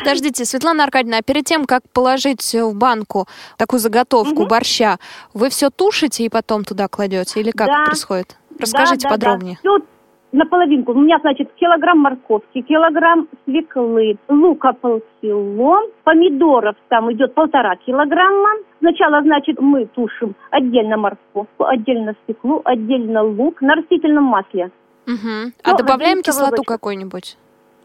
Подождите, 0.00 0.44
Светлана 0.44 0.84
Аркадьевна, 0.84 1.18
а 1.18 1.22
перед 1.22 1.44
тем, 1.44 1.64
как 1.64 1.82
положить 1.92 2.42
в 2.54 2.74
банку 2.76 3.26
такую 3.56 3.80
заготовку 3.80 4.40
Мгм. 4.42 4.48
борща, 4.48 4.98
вы 5.34 5.48
все 5.48 5.70
тушите 5.70 6.24
и 6.24 6.28
потом 6.28 6.64
туда 6.64 6.88
кладете? 6.88 7.40
Или 7.40 7.50
как 7.50 7.66
Да. 7.68 7.84
происходит? 7.86 8.36
Расскажите 8.60 9.08
Да, 9.08 9.08
да, 9.08 9.14
подробнее. 9.14 9.58
Да. 9.64 9.70
Все, 9.78 9.86
наполовинку. 10.32 10.92
У 10.92 11.00
меня, 11.00 11.18
значит, 11.20 11.50
килограмм 11.54 12.00
морковки, 12.00 12.60
килограмм 12.62 13.28
свеклы, 13.44 14.18
лука 14.28 14.72
полкило, 14.72 15.80
помидоров 16.04 16.76
там 16.88 17.12
идет 17.12 17.34
полтора 17.34 17.76
килограмма. 17.76 18.50
Сначала, 18.78 19.22
значит, 19.22 19.60
мы 19.60 19.86
тушим 19.86 20.34
отдельно 20.50 20.96
морковку, 20.96 21.64
отдельно 21.64 22.14
свеклу, 22.24 22.60
отдельно 22.64 23.22
лук 23.22 23.60
на 23.60 23.74
растительном 23.74 24.24
масле. 24.24 24.70
Угу. 25.06 25.52
А 25.64 25.70
Ну, 25.70 25.76
добавляем 25.78 26.22
кислоту 26.22 26.62
какую-нибудь? 26.62 27.36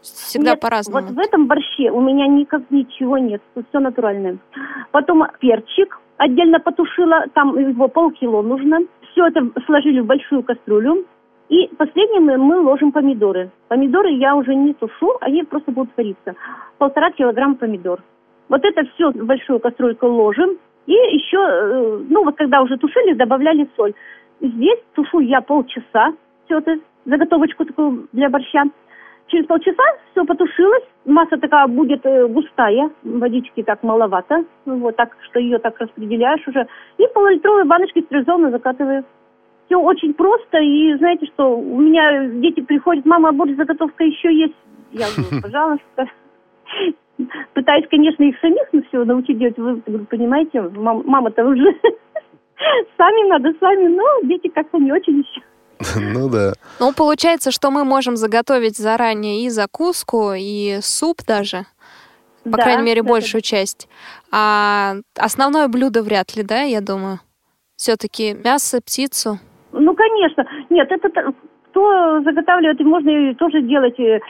Всегда 0.02 0.50
Нет, 0.50 0.60
по-разному. 0.60 1.06
Вот 1.06 1.16
в 1.16 1.18
этом 1.18 1.46
борще 1.46 1.90
у 1.90 2.00
меня 2.00 2.26
никак 2.26 2.62
ничего 2.70 3.16
нет, 3.16 3.40
все 3.54 3.80
натуральное. 3.80 4.36
Потом 4.90 5.24
перчик 5.40 5.98
отдельно 6.18 6.60
потушила, 6.60 7.24
там 7.32 7.58
его 7.58 7.88
полкило 7.88 8.42
нужно. 8.42 8.80
Все 9.12 9.26
это 9.26 9.48
сложили 9.64 10.00
в 10.00 10.06
большую 10.06 10.42
кастрюлю. 10.42 11.06
И 11.54 11.70
последним 11.78 12.24
мы, 12.24 12.58
ложим 12.58 12.90
помидоры. 12.90 13.48
Помидоры 13.68 14.10
я 14.10 14.34
уже 14.34 14.56
не 14.56 14.74
тушу, 14.74 15.16
они 15.20 15.44
просто 15.44 15.70
будут 15.70 15.96
вариться. 15.96 16.34
Полтора 16.78 17.12
килограмма 17.12 17.54
помидор. 17.54 18.02
Вот 18.48 18.64
это 18.64 18.82
все 18.94 19.12
в 19.12 19.24
большую 19.24 19.60
кастрюльку 19.60 20.08
ложим. 20.08 20.58
И 20.86 20.92
еще, 20.92 21.38
э, 21.38 22.00
ну 22.08 22.24
вот 22.24 22.34
когда 22.36 22.60
уже 22.60 22.76
тушили, 22.76 23.14
добавляли 23.14 23.68
соль. 23.76 23.94
Здесь 24.40 24.80
тушу 24.94 25.20
я 25.20 25.42
полчаса. 25.42 26.14
Все 26.46 26.58
это, 26.58 26.74
заготовочку 27.04 27.64
такую 27.64 28.08
для 28.12 28.30
борща. 28.30 28.64
Через 29.28 29.46
полчаса 29.46 29.84
все 30.10 30.24
потушилось, 30.24 30.84
масса 31.04 31.36
такая 31.36 31.68
будет 31.68 32.04
э, 32.04 32.26
густая, 32.26 32.90
водички 33.04 33.62
так 33.62 33.84
маловато, 33.84 34.44
Ну, 34.66 34.78
вот 34.78 34.96
так, 34.96 35.16
что 35.20 35.38
ее 35.38 35.58
так 35.58 35.78
распределяешь 35.78 36.48
уже. 36.48 36.66
И 36.98 37.06
полулитровые 37.14 37.64
баночки 37.64 38.00
стерилизованно 38.00 38.50
закатываю. 38.50 39.04
Все 39.66 39.76
очень 39.76 40.12
просто, 40.14 40.58
и 40.58 40.96
знаете 40.98 41.26
что, 41.26 41.56
у 41.58 41.80
меня 41.80 42.26
дети 42.40 42.60
приходят, 42.60 43.06
мама, 43.06 43.30
а 43.30 43.32
борщ 43.32 43.56
заготовка 43.56 44.04
еще 44.04 44.34
есть. 44.34 44.54
Я 44.92 45.06
говорю, 45.16 45.40
пожалуйста. 45.42 46.06
Пытаюсь, 47.54 47.86
конечно, 47.88 48.24
их 48.24 48.38
самих 48.40 48.72
на 48.72 48.82
все 48.82 49.04
научить 49.04 49.38
делать. 49.38 49.56
Вы 49.56 49.76
понимаете, 50.06 50.62
мам- 50.62 51.04
мама-то 51.06 51.44
уже 51.44 51.64
сами 52.96 53.28
надо, 53.28 53.52
сами, 53.60 53.86
но 53.88 54.02
дети 54.28 54.48
как-то 54.48 54.78
не 54.78 54.92
очень 54.92 55.20
еще. 55.20 55.40
Ну 56.00 56.28
да. 56.28 56.52
Ну, 56.80 56.92
получается, 56.92 57.50
что 57.50 57.70
мы 57.70 57.84
можем 57.84 58.16
заготовить 58.16 58.76
заранее 58.76 59.44
и 59.44 59.48
закуску, 59.50 60.32
и 60.36 60.78
суп 60.82 61.22
даже, 61.26 61.66
по 62.44 62.50
Да, 62.50 62.62
крайней 62.64 62.82
мере, 62.82 63.02
да, 63.02 63.08
большую 63.08 63.42
часть. 63.42 63.88
А 64.30 64.96
основное 65.16 65.68
блюдо 65.68 66.02
вряд 66.02 66.36
ли, 66.36 66.42
да, 66.42 66.62
я 66.62 66.80
думаю? 66.80 67.20
Все-таки 67.76 68.34
мясо, 68.34 68.80
птицу. 68.80 69.38
Ну, 69.80 69.94
конечно. 69.94 70.44
Нет, 70.70 70.90
это 70.90 71.32
кто 71.70 72.22
заготавливает, 72.22 72.80
и 72.80 72.84
можно 72.84 73.10
и 73.10 73.34
тоже 73.34 73.62
делать, 73.62 73.98
и 73.98 74.20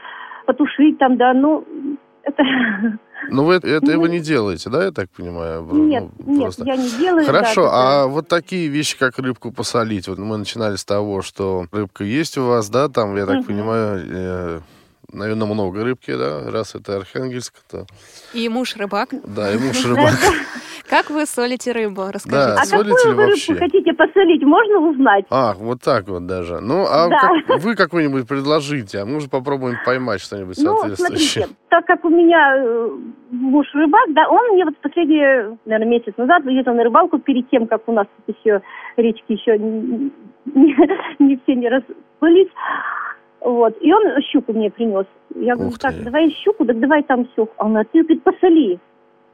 потушить 0.46 0.98
там, 0.98 1.16
да, 1.16 1.32
ну, 1.34 1.64
это... 2.22 2.42
Ну 3.30 3.44
вы 3.44 3.54
это, 3.54 3.68
это 3.68 3.92
Ну, 3.92 4.04
не 4.06 4.20
делаете, 4.20 4.68
да, 4.68 4.84
я 4.84 4.90
так 4.90 5.08
понимаю? 5.08 5.66
Нет, 5.72 6.04
Ну, 6.18 6.32
нет, 6.44 6.52
я 6.58 6.76
не 6.76 6.90
делаю. 6.90 7.24
Хорошо, 7.24 7.62
да, 7.62 7.70
а 8.02 8.06
вот 8.06 8.28
такие 8.28 8.68
вещи, 8.68 8.98
как 8.98 9.18
рыбку 9.18 9.50
посолить, 9.50 10.08
вот 10.08 10.18
мы 10.18 10.36
начинали 10.36 10.76
с 10.76 10.84
того, 10.84 11.22
что 11.22 11.64
рыбка 11.72 12.04
есть 12.04 12.36
у 12.36 12.44
вас, 12.44 12.68
да, 12.68 12.88
там, 12.88 13.16
я 13.16 13.24
так 13.24 13.36
Мгм. 13.36 13.44
понимаю, 13.44 14.62
наверное, 15.10 15.46
много 15.46 15.84
рыбки, 15.84 16.14
да, 16.14 16.50
раз 16.50 16.74
это 16.74 16.96
Архангельск, 16.96 17.54
то, 17.70 17.86
И 18.34 18.46
муж 18.50 18.76
рыбак. 18.76 19.10
да, 19.24 19.50
и 19.54 19.58
муж 19.58 19.82
рыбак. 19.86 20.14
Как 20.88 21.08
вы 21.10 21.24
солите 21.26 21.72
рыбу? 21.72 22.02
Да, 22.02 22.12
Расскажите. 22.12 22.52
А 22.60 22.64
солите 22.64 22.94
какую 22.94 23.16
вы 23.16 23.26
вообще? 23.26 23.52
рыбку 23.52 23.64
хотите 23.64 23.92
посолить, 23.94 24.42
можно 24.42 24.78
узнать? 24.90 25.24
А, 25.30 25.54
вот 25.54 25.80
так 25.82 26.06
вот 26.08 26.26
даже. 26.26 26.60
Ну, 26.60 26.84
а 26.88 27.08
Да. 27.08 27.18
как- 27.46 27.62
вы 27.62 27.74
какой-нибудь 27.74 28.28
предложите, 28.28 28.98
а 28.98 29.06
мы 29.06 29.16
уже 29.16 29.28
попробуем 29.28 29.76
поймать 29.84 30.20
что-нибудь 30.20 30.56
Ну, 30.58 30.76
соответствующее. 30.76 31.44
смотрите, 31.44 31.56
так 31.70 31.86
как 31.86 32.04
у 32.04 32.10
меня 32.10 32.56
э, 32.58 32.90
муж 33.30 33.66
рыбак, 33.74 34.12
да, 34.12 34.28
он 34.28 34.54
мне 34.54 34.64
вот 34.66 34.76
последние, 34.78 35.56
наверное, 35.64 35.90
месяц 35.98 36.12
назад 36.16 36.44
ездил 36.44 36.74
на 36.74 36.84
рыбалку 36.84 37.18
перед 37.18 37.48
тем, 37.50 37.66
как 37.66 37.82
у 37.88 37.92
нас 37.92 38.06
тут 38.26 38.36
еще 38.36 38.60
речки 38.96 39.32
еще 39.32 39.58
не, 39.58 40.12
не- 40.46 40.76
не 41.18 41.40
все 41.44 41.54
не 41.54 41.68
расплылись. 41.68 42.48
Вот. 43.40 43.76
И 43.80 43.92
он 43.92 44.02
щуку 44.32 44.52
мне 44.52 44.70
принес. 44.70 45.06
Я 45.34 45.54
говорю, 45.54 45.70
Ух 45.70 45.78
так, 45.78 45.94
ты. 45.94 46.02
давай 46.02 46.30
щуку, 46.44 46.64
так 46.64 46.78
давай 46.78 47.02
там 47.02 47.26
все. 47.32 47.48
А 47.56 47.66
он, 47.66 47.76
а 47.76 47.84
ты, 47.84 48.00
говорит, 48.02 48.22
посоли. 48.22 48.78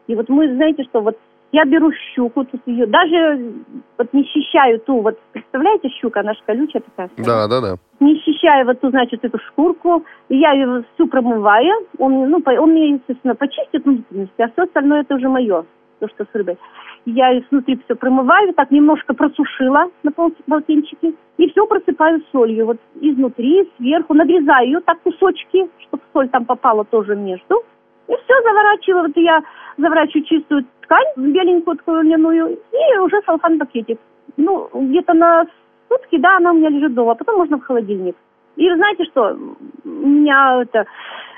И 0.08 0.14
вот 0.16 0.28
мы, 0.28 0.52
знаете 0.54 0.82
что, 0.84 1.00
вот 1.00 1.16
я 1.52 1.64
беру 1.64 1.90
щуку, 2.14 2.44
тут 2.44 2.60
ее, 2.66 2.86
даже 2.86 3.52
вот 3.98 4.12
не 4.12 4.24
счищаю 4.24 4.78
ту, 4.80 5.00
вот 5.00 5.18
представляете, 5.32 5.88
щука, 5.88 6.20
она 6.20 6.34
же 6.34 6.40
колючая 6.46 6.82
такая. 6.82 7.10
Да, 7.16 7.48
да, 7.48 7.60
да. 7.60 7.76
не 7.98 8.16
счищаю 8.20 8.66
вот 8.66 8.80
ту, 8.80 8.90
значит, 8.90 9.24
эту 9.24 9.38
шкурку, 9.38 10.04
и 10.28 10.36
я 10.36 10.52
ее 10.52 10.84
всю 10.94 11.08
промываю. 11.08 11.86
Он, 11.98 12.30
ну, 12.30 12.42
он 12.46 12.70
мне, 12.70 12.90
естественно, 12.90 13.34
почистит 13.34 13.84
внутренности, 13.84 14.40
а 14.40 14.50
все 14.50 14.62
остальное 14.62 15.00
это 15.00 15.16
уже 15.16 15.28
мое, 15.28 15.64
то, 15.98 16.08
что 16.08 16.24
с 16.24 16.28
рыбой. 16.34 16.56
Я 17.06 17.30
ее 17.30 17.44
внутри 17.50 17.80
все 17.84 17.96
промываю, 17.96 18.52
так 18.52 18.70
немножко 18.70 19.14
просушила 19.14 19.86
на 20.02 20.12
пол- 20.12 20.34
полотенчике, 20.46 21.14
и 21.38 21.50
все 21.50 21.66
просыпаю 21.66 22.22
солью. 22.30 22.66
Вот 22.66 22.78
изнутри, 23.00 23.68
сверху, 23.76 24.14
надрезаю 24.14 24.66
ее 24.66 24.80
так 24.80 25.00
кусочки, 25.00 25.68
чтобы 25.78 26.02
соль 26.12 26.28
там 26.28 26.44
попала 26.44 26.84
тоже 26.84 27.16
между. 27.16 27.64
И 28.10 28.12
все 28.12 28.42
заворачиваю. 28.42 29.02
Вот 29.04 29.16
я 29.16 29.40
заворачиваю 29.76 30.24
чистую 30.24 30.66
ткань, 30.82 31.06
беленькую 31.16 31.76
такую 31.76 32.02
льняную, 32.02 32.58
и 32.72 32.98
уже 32.98 33.22
салфан 33.24 33.58
пакетик. 33.58 34.00
Ну, 34.36 34.68
где-то 34.74 35.14
на 35.14 35.46
сутки, 35.88 36.18
да, 36.18 36.36
она 36.36 36.50
у 36.50 36.54
меня 36.54 36.70
лежит 36.70 36.94
дома, 36.94 37.12
а 37.12 37.14
потом 37.14 37.36
можно 37.36 37.58
в 37.58 37.62
холодильник. 37.62 38.16
И 38.56 38.74
знаете 38.74 39.04
что, 39.04 39.36
у 39.84 39.88
меня 39.88 40.62
это, 40.62 40.86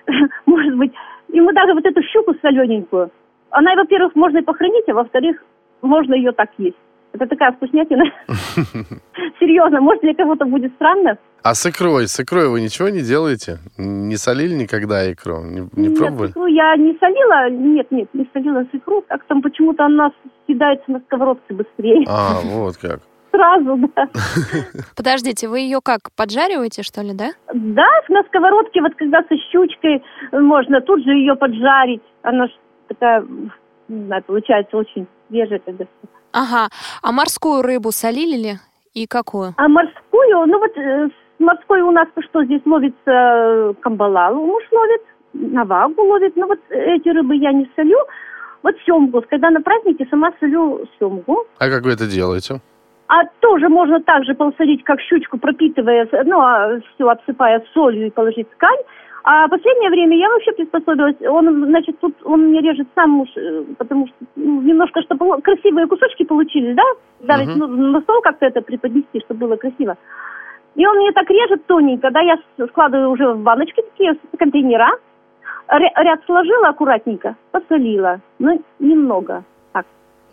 может 0.46 0.76
быть, 0.76 0.92
мы 1.28 1.52
даже 1.52 1.74
вот 1.74 1.85
эту 1.85 2.02
щуку 2.02 2.35
солененькую, 2.40 3.11
она, 3.50 3.74
во-первых, 3.74 4.14
можно 4.14 4.38
и 4.38 4.42
похоронить, 4.42 4.88
а 4.88 4.94
во-вторых, 4.94 5.44
можно 5.82 6.14
ее 6.14 6.32
так 6.32 6.50
есть. 6.56 6.76
Это 7.12 7.26
такая 7.26 7.52
вкуснятина. 7.52 8.04
Серьезно, 9.38 9.80
может 9.82 10.02
для 10.02 10.14
кого-то 10.14 10.46
будет 10.46 10.72
странно? 10.74 11.18
А 11.44 11.55
с 11.55 11.66
икрой, 11.66 12.07
с 12.07 12.20
икрой 12.20 12.48
вы 12.48 12.61
ничего 12.61 12.88
не 12.88 13.00
делаете? 13.00 13.59
Не 13.76 14.16
солили 14.16 14.55
никогда 14.55 15.12
икру? 15.12 15.42
Не, 15.42 15.68
не 15.74 15.88
нет, 15.88 15.98
пробовали? 15.98 16.31
икру 16.31 16.46
я 16.46 16.76
не 16.76 16.96
солила, 16.98 17.50
нет, 17.50 17.90
нет, 17.90 18.09
не 18.12 18.28
солила 18.33 18.62
с 18.62 18.68
икру, 18.76 19.02
как 19.09 19.24
там 19.24 19.42
почему-то 19.42 19.85
она 19.87 20.12
съедается 20.46 20.90
на 20.92 21.00
сковородке 21.00 21.55
быстрее. 21.55 22.05
А, 22.09 22.40
вот 22.44 22.76
как. 22.76 23.00
Сразу, 23.33 23.76
да. 23.96 24.09
Подождите, 24.96 25.48
вы 25.48 25.61
ее 25.61 25.81
как, 25.83 26.12
поджариваете, 26.14 26.83
что 26.85 27.00
ли, 27.02 27.12
да? 27.12 27.33
Да, 27.52 27.88
на 28.09 28.22
сковородке, 28.24 28.81
вот 28.81 28.94
когда 28.94 29.22
со 29.22 29.37
щучкой 29.50 30.02
можно 30.33 30.81
тут 30.81 31.02
же 31.02 31.11
ее 31.11 31.35
поджарить. 31.35 32.02
Она 32.22 32.46
ж 32.46 32.50
такая, 32.87 33.26
не 33.88 34.07
знаю, 34.07 34.22
получается 34.22 34.76
очень 34.76 35.09
свежая 35.28 35.59
когда. 35.59 35.87
Ага. 36.33 36.68
А 37.02 37.11
морскую 37.11 37.62
рыбу 37.62 37.90
солили 37.90 38.37
ли? 38.37 38.55
И 38.94 39.07
какую? 39.07 39.55
А 39.57 39.68
морскую, 39.68 40.46
ну 40.46 40.59
вот 40.59 40.76
э, 40.76 41.09
с 41.09 41.21
морской 41.42 41.83
у 41.83 41.90
нас 41.90 42.09
что 42.28 42.44
здесь 42.44 42.62
ловится 42.64 42.96
э, 43.07 43.74
камбалал, 43.81 44.35
муж 44.35 44.62
ловит, 44.72 45.02
навагу 45.33 46.02
ловит. 46.02 46.37
Ну 46.37 46.46
вот 46.46 46.61
эти 46.70 47.09
рыбы 47.09 47.37
я 47.37 47.52
не 47.52 47.70
солю. 47.76 47.98
Вот 48.62 48.74
семгу, 48.87 49.22
когда 49.28 49.50
на 49.50 49.61
празднике 49.61 50.07
сама 50.09 50.33
солю 50.40 50.87
семгу. 50.98 51.44
А 51.59 51.68
как 51.68 51.83
вы 51.83 51.92
это 51.92 52.07
делаете? 52.07 52.61
А 53.09 53.24
тоже 53.40 53.68
можно 53.68 54.00
так 54.00 54.24
же 54.24 54.35
посолить, 54.35 54.85
как 54.85 55.00
щучку, 55.00 55.37
пропитывая, 55.37 56.09
ну, 56.24 56.81
все 56.94 57.09
обсыпая 57.09 57.62
солью 57.74 58.07
и 58.07 58.11
положить 58.11 58.48
в 58.48 58.55
ткань. 58.55 58.78
А 59.24 59.46
последнее 59.48 59.90
время 59.90 60.16
я 60.16 60.28
вообще 60.28 60.52
приспособилась. 60.52 61.16
Он, 61.20 61.66
значит, 61.66 61.98
тут 62.00 62.14
он 62.24 62.48
мне 62.48 62.61
режет 62.61 62.88
сам 62.94 63.11
муж, 63.11 63.28
э, 63.37 63.64
потому 63.78 64.09
что 64.09 64.16
ну, 64.35 64.62
немножко, 64.62 65.00
чтобы 65.02 65.40
красивые 65.42 65.87
кусочки 65.87 66.24
получились, 66.24 66.74
да? 66.74 66.83
Даже 67.20 67.44
Мгм. 67.44 67.59
ну, 67.59 67.66
на 67.92 68.00
стол 68.00 68.20
как-то 68.22 68.46
это 68.46 68.62
преподнести, 68.62 69.20
чтобы 69.20 69.46
было 69.46 69.57
красиво. 69.57 69.96
И 70.74 70.87
он 70.87 70.96
мне 70.96 71.12
так 71.12 71.28
режет 71.28 71.66
тоненько, 71.66 72.11
да, 72.11 72.20
я 72.20 72.38
складываю 72.68 73.11
уже 73.11 73.32
в 73.32 73.38
баночки 73.42 73.82
такие, 73.82 74.16
контейнера, 74.38 74.90
ря- 75.68 76.02
ряд 76.02 76.20
сложила 76.24 76.68
аккуратненько, 76.68 77.37
посолила, 77.50 78.20
ну, 78.38 78.62
немного, 78.78 79.44
так, 79.72 79.85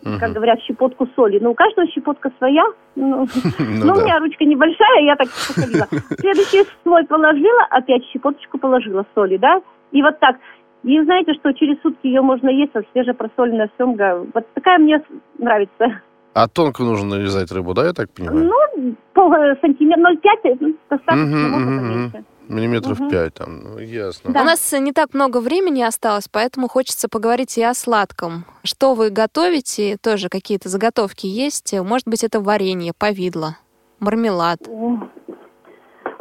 как 0.02 0.22
Мгм. 0.30 0.32
говорят, 0.32 0.60
щепотку 0.62 1.06
соли. 1.14 1.38
Но 1.40 1.50
у 1.50 1.54
каждого 1.54 1.86
щепотка 1.88 2.30
своя. 2.38 2.64
Ну, 2.96 3.26
Ну 3.58 3.84
ну, 3.86 3.92
у 3.98 4.00
меня 4.02 4.18
ручка 4.18 4.44
небольшая, 4.44 5.02
я 5.04 5.16
так 5.16 5.28
посолила. 5.28 5.86
Следующий 6.20 6.66
слой 6.82 7.04
положила, 7.04 7.66
опять 7.70 8.04
щепоточку 8.06 8.58
положила 8.58 9.04
соли, 9.14 9.36
да? 9.36 9.60
И 9.92 10.02
вот 10.02 10.18
так. 10.20 10.36
И 10.84 10.98
знаете, 11.02 11.34
что 11.34 11.52
через 11.52 11.78
сутки 11.82 12.06
ее 12.06 12.22
можно 12.22 12.48
есть, 12.48 12.72
вот 12.74 12.84
свежепросоленная 12.92 13.68
семга. 13.76 14.24
Вот 14.32 14.46
такая 14.54 14.78
мне 14.78 15.02
нравится. 15.38 16.00
А 16.32 16.48
тонко 16.48 16.82
нужно 16.82 17.16
нарезать 17.16 17.50
рыбу, 17.50 17.74
да, 17.74 17.86
я 17.86 17.92
так 17.92 18.10
понимаю? 18.10 18.50
Ну, 18.50 18.94
пол 19.14 19.32
сантиметра, 19.60 20.12
0,5, 20.12 20.56
ну, 20.60 20.76
достаточно, 20.88 21.24
мгм, 21.26 21.78
поменьше. 21.78 22.24
Миллиметров 22.48 22.98
Мгм. 22.98 23.10
пять 23.10 23.34
там, 23.34 23.62
ну, 23.62 23.78
ясно. 23.78 24.32
Да. 24.32 24.42
У 24.42 24.44
нас 24.44 24.72
не 24.72 24.92
так 24.92 25.14
много 25.14 25.40
времени 25.40 25.82
осталось, 25.82 26.28
поэтому 26.28 26.68
хочется 26.68 27.08
поговорить 27.08 27.56
и 27.58 27.62
о 27.62 27.74
сладком. 27.74 28.44
Что 28.64 28.94
вы 28.94 29.10
готовите? 29.10 29.96
Тоже 30.02 30.28
какие-то 30.28 30.68
заготовки 30.68 31.26
есть? 31.26 31.72
Может 31.72 32.08
быть, 32.08 32.24
это 32.24 32.40
варенье, 32.40 32.92
повидло, 32.98 33.56
мармелад. 34.00 34.58
О, 34.68 34.98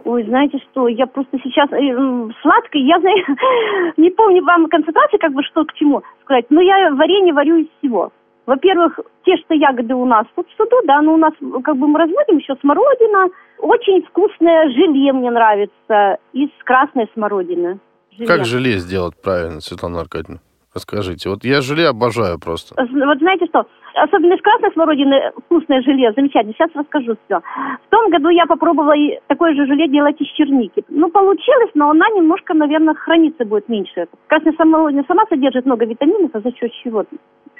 Ой, 0.05 0.23
знаете 0.23 0.57
что, 0.71 0.87
я 0.87 1.05
просто 1.05 1.37
сейчас 1.43 1.69
э, 1.71 2.31
сладкое, 2.41 2.81
я 2.81 2.99
знаю, 2.99 3.17
не 3.97 4.09
помню 4.09 4.43
вам 4.43 4.67
концентрации, 4.67 5.17
как 5.17 5.33
бы 5.33 5.43
что 5.43 5.65
к 5.65 5.73
чему 5.73 6.01
сказать, 6.23 6.45
но 6.49 6.61
я 6.61 6.91
варенье 6.95 7.33
варю 7.33 7.57
из 7.57 7.67
всего. 7.77 8.11
Во-первых, 8.49 8.99
те, 9.25 9.37
что 9.37 9.53
ягоды 9.53 9.93
у 9.93 10.07
нас 10.07 10.25
тут 10.35 10.47
в 10.49 10.57
саду, 10.57 10.77
да, 10.87 11.03
но 11.03 11.13
у 11.13 11.17
нас 11.17 11.33
как 11.63 11.77
бы 11.77 11.87
мы 11.87 11.99
разводим 11.99 12.39
еще 12.39 12.55
смородина. 12.61 13.27
Очень 13.59 14.03
вкусное 14.07 14.71
желе 14.71 15.13
мне 15.13 15.29
нравится 15.29 16.17
из 16.33 16.49
красной 16.63 17.07
смородины. 17.13 17.79
Желе. 18.11 18.25
Как 18.25 18.45
желе 18.45 18.79
сделать 18.79 19.13
правильно, 19.21 19.61
Светлана 19.61 19.99
Аркадьевна? 19.99 20.39
Расскажите. 20.73 21.29
Вот 21.29 21.43
я 21.43 21.61
желе 21.61 21.89
обожаю 21.89 22.39
просто. 22.39 22.73
Вот 22.75 23.19
знаете 23.19 23.45
что, 23.45 23.67
особенно 23.95 24.33
из 24.33 24.41
красной 24.41 24.71
смородины 24.71 25.31
вкусное 25.45 25.81
желе, 25.81 26.11
замечательно. 26.13 26.53
Сейчас 26.53 26.69
расскажу 26.73 27.15
все. 27.25 27.39
В 27.39 27.89
том 27.89 28.09
году 28.09 28.29
я 28.29 28.45
попробовала 28.45 28.95
такое 29.27 29.53
же 29.53 29.65
желе 29.65 29.87
делать 29.87 30.19
из 30.19 30.27
черники. 30.27 30.83
Ну, 30.89 31.09
получилось, 31.09 31.71
но 31.73 31.89
она 31.89 32.07
немножко, 32.09 32.53
наверное, 32.53 32.93
храниться 32.93 33.45
будет 33.45 33.69
меньше. 33.69 34.07
Красная 34.27 34.53
смородина 34.53 35.03
сама 35.07 35.23
содержит 35.29 35.65
много 35.65 35.85
витаминов, 35.85 36.31
а 36.33 36.39
за 36.39 36.51
счет 36.55 36.71
чего 36.83 37.05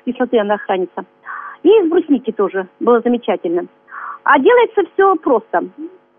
кислоты 0.06 0.40
она 0.40 0.58
хранится. 0.58 1.06
И 1.64 1.70
из 1.70 1.90
брусники 1.90 2.32
тоже 2.32 2.68
было 2.80 3.02
замечательно. 3.02 3.68
А 4.24 4.40
делается 4.40 4.84
все 4.94 5.16
просто. 5.16 5.64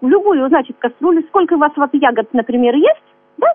В 0.01 0.09
любую, 0.09 0.49
значит, 0.49 0.77
кастрюлю, 0.79 1.23
сколько 1.29 1.55
у 1.55 1.59
вас 1.59 1.73
вот 1.77 1.91
ягод, 1.93 2.33
например, 2.33 2.75
есть, 2.75 3.05
да? 3.37 3.49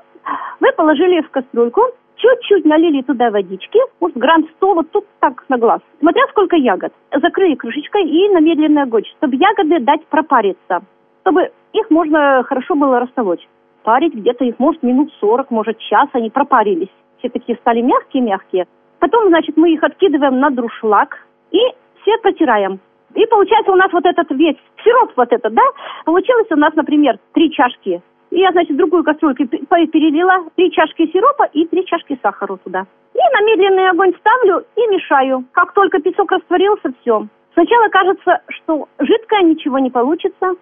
вы 0.59 0.71
положили 0.73 1.21
в 1.21 1.29
кастрюльку, 1.29 1.81
чуть-чуть 2.17 2.65
налили 2.65 3.01
туда 3.01 3.29
водички, 3.31 3.79
может, 3.99 4.17
грамм 4.17 4.47
100, 4.57 4.73
вот 4.73 4.91
тут 4.91 5.05
так 5.19 5.43
на 5.49 5.57
глаз, 5.57 5.81
смотря 5.99 6.23
сколько 6.29 6.55
ягод. 6.55 6.93
Закрыли 7.11 7.55
крышечкой 7.55 8.07
и 8.07 8.29
на 8.29 8.39
медленный 8.39 8.83
огонь, 8.83 9.03
чтобы 9.17 9.35
ягоды 9.35 9.79
дать 9.79 10.05
пропариться, 10.07 10.81
чтобы 11.21 11.51
их 11.73 11.89
можно 11.89 12.43
хорошо 12.43 12.75
было 12.75 12.99
растолочь. 12.99 13.47
Парить 13.83 14.15
где-то 14.15 14.45
их, 14.45 14.57
может, 14.57 14.81
минут 14.81 15.11
40, 15.19 15.51
может, 15.51 15.77
час 15.77 16.09
они 16.13 16.29
пропарились. 16.29 16.89
Все 17.19 17.29
такие 17.29 17.57
стали 17.57 17.81
мягкие-мягкие. 17.81 18.65
Потом, 18.99 19.27
значит, 19.27 19.57
мы 19.57 19.73
их 19.73 19.83
откидываем 19.83 20.39
на 20.39 20.49
друшлаг 20.49 21.17
и 21.51 21.59
все 22.01 22.17
протираем. 22.17 22.79
И 23.13 23.25
получается 23.27 23.71
у 23.71 23.75
нас 23.75 23.91
вот 23.93 24.05
этот 24.05 24.29
весь 24.31 24.57
сироп 24.83 25.11
вот 25.15 25.31
этот, 25.31 25.53
да, 25.53 25.63
получилось 26.05 26.47
у 26.51 26.55
нас, 26.55 26.73
например, 26.75 27.17
три 27.33 27.51
чашки. 27.51 28.01
И 28.35 28.39
я, 28.39 28.51
значит, 28.51 28.75
другую 28.75 29.05
кастрюльку 29.05 29.45
перелила, 29.47 30.43
три 30.57 30.69
чашки 30.69 31.09
сиропа 31.09 31.45
и 31.53 31.65
три 31.67 31.85
чашки 31.85 32.19
сахара 32.21 32.57
туда. 32.57 32.85
И 33.13 33.17
на 33.17 33.41
медленный 33.45 33.89
огонь 33.89 34.13
ставлю 34.19 34.65
и 34.75 34.81
мешаю. 34.93 35.45
Как 35.53 35.73
только 35.73 36.01
песок 36.01 36.33
растворился, 36.33 36.91
все. 36.99 37.27
Сначала 37.53 37.87
кажется, 37.87 38.41
что 38.49 38.89
жидкое, 38.99 39.43
ничего 39.43 39.79
не 39.79 39.89
получится. 39.89 40.55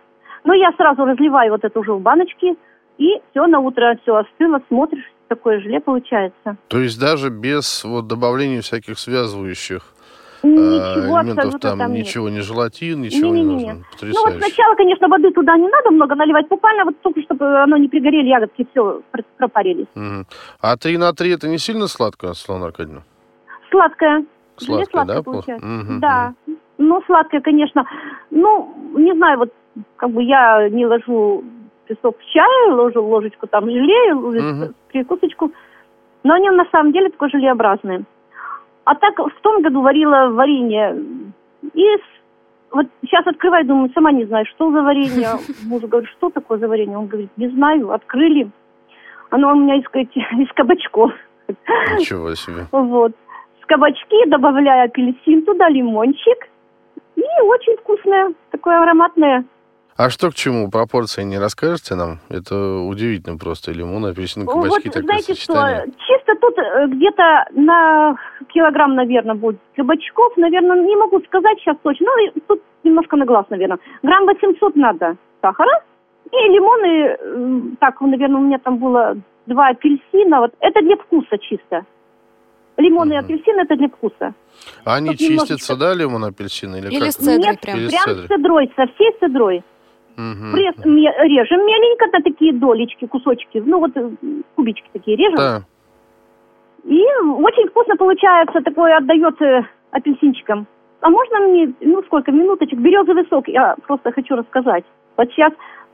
Но 0.44 0.54
я 0.54 0.72
сразу 0.74 1.04
разливаю 1.04 1.54
вот 1.54 1.64
это 1.64 1.80
уже 1.80 1.94
в 1.94 2.00
баночки. 2.00 2.56
И 3.00 3.20
все, 3.32 3.48
на 3.48 3.60
утро 3.60 3.98
все 4.04 4.18
остыло, 4.18 4.62
смотришь, 4.68 5.12
такое 5.28 5.60
желе 5.60 5.80
получается. 5.80 6.58
То 6.68 6.78
есть 6.78 7.02
даже 7.02 7.32
без 7.32 7.84
вот 7.84 8.06
добавления 8.06 8.62
всяких 8.62 9.00
связывающих 9.00 9.82
Ничего, 10.44 11.22
элементов 11.22 11.60
там, 11.62 11.80
там 11.80 11.94
ничего, 11.94 12.30
не 12.30 12.42
желатин, 12.42 13.02
ничего 13.02 13.34
не, 13.34 13.42
не, 13.42 13.48
не, 13.48 13.56
не 13.56 13.72
нужно. 13.72 13.86
Ну 14.02 14.22
вот 14.26 14.34
сначала, 14.34 14.76
конечно, 14.76 15.08
воды 15.08 15.32
туда 15.32 15.56
не 15.58 15.70
надо 15.70 15.92
много 15.92 16.16
наливать, 16.16 16.50
буквально 16.50 16.84
вот 16.84 17.00
только 17.02 17.22
чтобы 17.22 17.62
оно 17.62 17.78
не 17.78 17.88
пригорели, 17.88 18.28
ягодки 18.28 18.68
все 18.72 19.02
пропарились. 19.38 19.88
Угу. 19.96 20.26
А 20.62 20.76
3 20.76 20.98
на 20.98 21.14
3 21.14 21.32
это 21.32 21.48
не 21.48 21.58
сильно 21.58 21.88
сладко, 21.88 22.34
Светлана 22.34 22.66
Аркадьевна? 22.66 23.04
Сладкое. 23.72 24.26
Сладкое, 24.58 24.88
сладкое 24.92 25.16
да? 25.16 25.24
Получается. 25.24 25.66
Угу, 25.66 26.00
да. 26.00 26.34
Угу. 26.46 26.58
Ну, 26.80 27.02
сладкое, 27.06 27.42
конечно. 27.42 27.86
Ну, 28.30 28.74
не 28.98 29.14
знаю, 29.14 29.40
вот 29.40 29.54
как 29.96 30.12
бы 30.12 30.24
я 30.24 30.68
не 30.70 30.86
ложу 30.86 31.44
песок 31.88 32.18
в 32.18 32.34
чай, 32.34 32.72
ложу 32.72 33.04
ложечку 33.04 33.48
там 33.48 33.70
желе, 33.70 34.14
угу. 34.14 34.74
прикусочку. 34.90 35.52
Но 36.24 36.34
они 36.34 36.50
на 36.50 36.66
самом 36.72 36.92
деле 36.92 37.10
такой 37.10 37.30
желеобразные. 37.30 38.04
А 38.86 38.96
так 38.96 39.18
в 39.18 39.42
том 39.42 39.62
году 39.62 39.82
варила 39.82 40.30
варенье. 40.30 41.02
И 41.74 41.86
вот 42.72 42.88
сейчас 43.02 43.26
открываю, 43.28 43.66
думаю, 43.66 43.92
сама 43.94 44.12
не 44.12 44.26
знаю, 44.26 44.46
что 44.46 44.72
за 44.72 44.82
варенье. 44.82 45.30
Мужу 45.64 45.88
говорю, 45.88 46.08
что 46.08 46.30
такое 46.30 46.58
за 46.58 46.68
варенье? 46.68 46.98
Он 46.98 47.08
говорит, 47.08 47.30
не 47.38 47.48
знаю, 47.50 47.92
открыли. 47.92 48.50
Оно 49.30 49.52
у 49.52 49.56
меня 49.56 49.76
из, 49.76 49.86
из 50.04 50.52
кабачков. 50.54 51.12
Ничего 51.98 52.36
себе. 52.36 52.66
Вот. 52.72 53.14
С 53.62 53.66
кабачки 53.66 54.28
добавляю 54.28 54.86
апельсин 54.86 55.44
туда, 55.44 55.70
лимончик. 55.70 56.50
И 57.16 57.24
очень 57.44 57.78
вкусное, 57.78 58.34
такое 58.52 58.82
ароматное. 58.82 59.46
А 59.96 60.10
что 60.10 60.32
к 60.32 60.34
чему? 60.34 60.72
Пропорции 60.72 61.24
не 61.24 61.38
расскажете 61.38 61.94
нам? 61.96 62.20
Это 62.30 62.56
удивительно 62.56 63.38
просто. 63.38 63.72
Лимон, 63.72 64.06
апельсин, 64.06 64.46
кабачки, 64.46 64.70
вот, 64.70 64.84
такое 64.86 65.04
знаете 65.04 65.36
сочетание. 65.36 65.82
что, 65.82 65.92
чисто 65.92 66.36
тут 66.42 66.58
э, 66.58 66.88
где-то 66.88 67.46
на 67.52 68.16
килограмм, 68.54 68.96
наверное, 68.96 69.36
будет 69.36 69.60
кабачков. 69.76 70.36
Наверное, 70.38 70.82
не 70.82 70.96
могу 70.96 71.22
сказать 71.22 71.60
сейчас 71.60 71.78
точно. 71.84 72.08
Ну, 72.08 72.42
тут 72.48 72.62
немножко 72.84 73.16
на 73.18 73.26
глаз, 73.26 73.46
наверное. 73.50 73.78
Грамм 74.02 74.26
800 74.26 74.76
надо 74.76 75.18
сахара. 75.42 75.84
И 76.32 76.36
лимоны, 76.36 77.76
так, 77.80 78.02
наверное, 78.02 78.42
у 78.42 78.44
меня 78.44 78.58
там 78.58 78.80
было 78.80 79.16
два 79.46 79.68
апельсина. 79.70 80.40
Вот 80.40 80.54
это 80.60 80.82
для 80.82 80.96
вкуса 80.96 81.38
чисто. 81.38 81.86
Лимон 82.78 83.12
и 83.12 83.16
апельсин 83.16 83.60
это 83.60 83.76
для 83.76 83.90
вкуса. 83.90 84.34
А 84.84 84.96
они 84.96 85.10
Тут 85.12 85.20
чистятся, 85.20 85.44
немножечко... 85.54 85.76
да, 85.76 85.94
лимон, 85.94 86.26
апельсин? 86.26 86.76
Или, 86.76 86.88
или 86.88 87.00
как? 87.00 87.12
с 87.12 87.16
цедрой 87.16 87.38
Нет, 87.38 87.62
прям? 87.62 87.78
Или 87.78 87.90
прям 87.90 88.18
с 88.18 88.28
цедрой, 88.28 88.74
со 88.76 88.88
всей 88.88 89.12
цедрой. 89.20 89.64
Угу. 90.18 90.54
Пресс, 90.54 90.76
режем 90.86 91.66
меленько 91.66 92.06
на 92.12 92.22
такие 92.24 92.54
долечки, 92.54 93.08
кусочки, 93.08 93.64
ну 93.66 93.80
вот 93.80 93.92
э, 93.96 94.10
кубички 94.56 94.88
такие 94.94 95.18
режем. 95.18 95.36
Да. 95.36 95.62
И 96.84 97.02
очень 97.02 97.68
вкусно 97.70 97.96
получается, 97.96 98.62
такое 98.62 98.98
отдается 98.98 99.68
апельсинчиком. 99.92 100.68
А 101.02 101.10
можно 101.10 101.40
мне, 101.40 101.74
ну 101.82 102.04
сколько, 102.04 102.32
минуточек, 102.32 102.80
березовый 102.80 103.26
сок, 103.30 103.48
я 103.48 103.76
просто 103.88 104.12
хочу 104.12 104.36
рассказать. 104.36 104.84
Вот 105.18 105.30
сейчас 105.32 105.52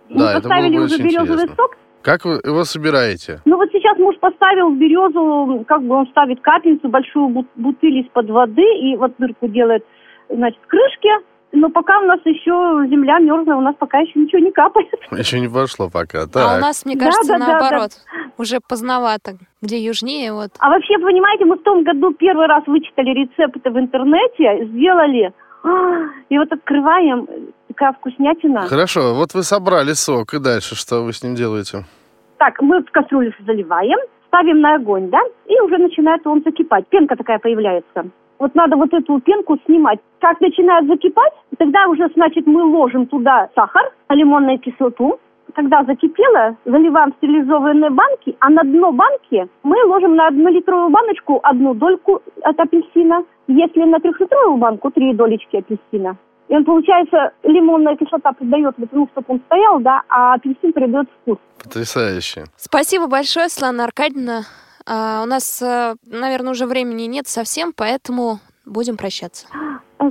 да, 0.09 0.33
мы 0.33 0.41
поставили 0.41 0.77
уже 0.77 0.97
березовый 0.97 1.45
интересно. 1.45 1.55
сок. 1.55 1.77
Как 2.01 2.25
вы 2.25 2.39
его 2.43 2.63
собираете? 2.63 3.41
Ну 3.45 3.57
вот 3.57 3.69
сейчас 3.71 3.97
муж 3.97 4.15
поставил 4.19 4.69
в 4.69 4.77
березу, 4.77 5.65
как 5.67 5.83
бы 5.83 5.95
он 5.95 6.07
ставит 6.07 6.41
капельницу, 6.41 6.87
большую 6.87 7.45
бутыль 7.55 7.99
из-под 7.99 8.29
воды, 8.29 8.63
и 8.63 8.95
вот 8.95 9.13
дырку 9.17 9.47
делает, 9.47 9.85
значит, 10.29 10.59
крышки, 10.67 11.09
но 11.51 11.69
пока 11.69 11.99
у 11.99 12.05
нас 12.05 12.19
еще 12.25 12.87
земля 12.89 13.19
мерзлая, 13.19 13.57
у 13.57 13.61
нас 13.61 13.75
пока 13.77 13.99
еще 13.99 14.19
ничего 14.19 14.39
не 14.39 14.51
капает. 14.51 14.87
Еще 15.11 15.39
не 15.39 15.47
пошло 15.47 15.89
пока, 15.89 16.27
так. 16.27 16.43
А 16.47 16.57
у 16.57 16.59
нас, 16.59 16.85
мне 16.85 16.95
кажется, 16.95 17.33
да, 17.33 17.39
да, 17.39 17.47
наоборот. 17.47 17.89
Да, 17.89 18.19
да. 18.19 18.31
Уже 18.37 18.59
поздновато. 18.67 19.37
Где 19.61 19.83
южнее, 19.83 20.31
вот. 20.33 20.51
А 20.59 20.69
вообще, 20.69 20.97
понимаете, 20.99 21.45
мы 21.45 21.55
в 21.57 21.63
том 21.63 21.83
году 21.83 22.13
первый 22.13 22.47
раз 22.47 22.63
вычитали 22.67 23.09
рецепты 23.09 23.69
в 23.69 23.77
интернете, 23.77 24.65
сделали, 24.67 25.33
и 26.29 26.37
вот 26.37 26.51
открываем, 26.51 27.27
такая 27.67 27.93
вкуснятина. 27.93 28.61
Хорошо, 28.67 29.13
вот 29.15 29.33
вы 29.33 29.43
собрали 29.43 29.93
сок, 29.93 30.33
и 30.33 30.39
дальше 30.39 30.75
что 30.75 31.03
вы 31.03 31.11
с 31.11 31.23
ним 31.23 31.35
делаете? 31.35 31.85
Так, 32.37 32.61
мы 32.61 32.81
в 32.81 32.91
кастрюлю 32.91 33.33
заливаем, 33.45 33.97
ставим 34.27 34.61
на 34.61 34.75
огонь, 34.75 35.09
да, 35.09 35.19
и 35.47 35.59
уже 35.59 35.77
начинает 35.77 36.25
он 36.25 36.41
закипать. 36.45 36.87
Пенка 36.87 37.15
такая 37.17 37.39
появляется. 37.39 38.05
Вот 38.39 38.55
надо 38.55 38.77
вот 38.77 38.93
эту 38.93 39.19
пенку 39.19 39.57
снимать. 39.65 39.99
Как 40.19 40.39
начинает 40.39 40.87
закипать, 40.87 41.33
тогда 41.57 41.87
уже, 41.87 42.09
значит, 42.15 42.47
мы 42.47 42.63
ложим 42.63 43.05
туда 43.05 43.49
сахар, 43.53 43.91
лимонную 44.09 44.59
кислоту. 44.59 45.19
Когда 45.55 45.83
закипело, 45.83 46.55
заливаем 46.63 47.11
в 47.11 47.15
стерилизованные 47.17 47.89
банки, 47.89 48.35
а 48.39 48.49
на 48.49 48.63
дно 48.63 48.91
банки 48.91 49.47
мы 49.63 49.75
ложим 49.85 50.15
на 50.15 50.27
однолитровую 50.27 50.89
баночку 50.89 51.39
одну 51.43 51.73
дольку 51.73 52.21
от 52.43 52.59
апельсина. 52.59 53.25
Если 53.47 53.83
на 53.83 53.99
трехлитровую 53.99 54.57
банку, 54.57 54.91
три 54.91 55.13
долечки 55.13 55.57
апельсина. 55.57 56.17
И 56.49 56.55
он, 56.55 56.65
получается, 56.65 57.31
лимонная 57.43 57.95
кислота 57.95 58.31
придает 58.31 58.75
ну, 58.91 59.07
чтобы 59.11 59.25
он 59.27 59.41
стоял, 59.47 59.79
да, 59.79 60.03
а 60.07 60.35
апельсин 60.35 60.71
придает 60.71 61.07
вкус. 61.21 61.37
Потрясающе. 61.63 62.45
Спасибо 62.55 63.07
большое, 63.07 63.49
Светлана 63.49 63.85
Аркадьевна. 63.85 64.43
А, 64.91 65.21
у 65.21 65.27
нас, 65.27 65.61
э, 65.61 65.95
наверное, 66.07 66.51
уже 66.51 66.65
времени 66.65 67.03
нет 67.03 67.27
совсем, 67.27 67.73
поэтому 67.75 68.39
будем 68.65 68.97
прощаться. 68.97 69.45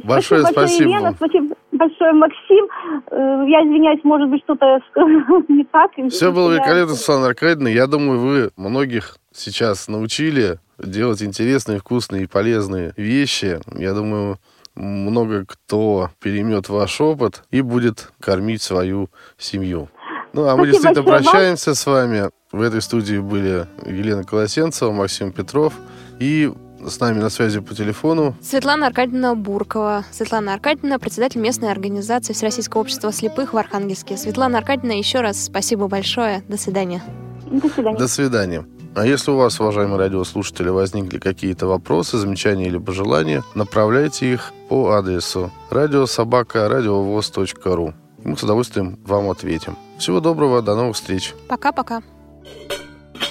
Большое 0.05 0.43
спасибо. 0.43 0.61
Большое, 0.61 0.89
Елена, 0.89 1.13
спасибо 1.17 1.57
большое, 1.73 2.13
Максим. 2.13 2.69
Э, 3.11 3.45
я 3.49 3.63
извиняюсь, 3.63 4.05
может 4.05 4.29
быть, 4.29 4.41
что-то 4.45 4.79
не 5.49 5.65
так. 5.65 5.91
Все 6.11 6.31
было 6.31 6.53
великолепно, 6.53 6.95
Светлана 6.95 7.27
Аркадьевна. 7.27 7.71
Я 7.71 7.89
думаю, 7.89 8.21
вы 8.21 8.51
многих 8.57 9.17
сейчас 9.33 9.89
научили 9.89 10.61
делать 10.79 11.23
интересные, 11.23 11.81
вкусные 11.81 12.25
и 12.25 12.27
полезные 12.27 12.93
вещи. 12.97 13.59
Я 13.75 13.95
думаю, 13.95 14.39
много 14.77 15.45
кто 15.45 16.11
переймет 16.21 16.69
ваш 16.69 17.01
опыт 17.01 17.43
и 17.51 17.63
будет 17.63 18.13
кормить 18.21 18.63
свою 18.63 19.11
семью. 19.39 19.89
Ну, 20.33 20.43
а 20.43 20.53
Спасибо 20.53 20.61
мы 20.61 20.67
действительно 20.69 21.03
прощаемся 21.03 21.71
вам. 21.71 21.75
с 21.75 21.87
вами. 21.87 22.38
В 22.51 22.63
этой 22.63 22.81
студии 22.81 23.19
были 23.19 23.67
Елена 23.85 24.25
Колосенцева, 24.25 24.91
Максим 24.91 25.33
Петров. 25.33 25.75
И 26.19 26.51
С 26.87 26.99
нами 27.01 27.19
на 27.19 27.29
связи 27.29 27.61
по 27.61 27.75
телефону 27.75 28.35
Светлана 28.41 28.87
Аркадьевна 28.87 29.35
Буркова. 29.35 30.05
Светлана 30.13 30.55
Аркадьевна, 30.55 30.99
председатель 30.99 31.41
местной 31.41 31.71
организации 31.73 32.33
Всероссийского 32.33 32.81
общества 32.83 33.13
слепых 33.13 33.53
в 33.53 33.57
Архангельске. 33.59 34.17
Светлана 34.17 34.59
Аркадьевна, 34.59 34.95
еще 34.95 35.21
раз 35.21 35.45
спасибо 35.45 35.89
большое. 35.89 36.43
До 36.49 36.57
свидания. 36.57 37.03
До 37.51 37.69
свидания. 37.69 37.99
До 37.99 38.09
свидания. 38.09 38.65
А 38.95 39.05
если 39.07 39.31
у 39.33 39.37
вас, 39.37 39.61
уважаемые 39.61 39.99
радиослушатели, 39.99 40.71
возникли 40.71 41.19
какие-то 41.19 41.67
вопросы, 41.67 42.17
замечания 42.17 42.67
или 42.67 42.79
пожелания, 42.79 43.43
направляйте 43.55 44.33
их 44.33 44.53
по 44.69 44.93
адресу 44.93 45.51
радиособака.радиовоз.ру. 45.71 47.93
Мы 48.25 48.37
с 48.37 48.43
удовольствием 48.43 48.99
вам 49.05 49.31
ответим. 49.31 49.77
Всего 49.99 50.19
доброго, 50.21 50.63
до 50.63 50.75
новых 50.75 50.97
встреч. 50.97 51.35
Пока-пока. 51.49 52.03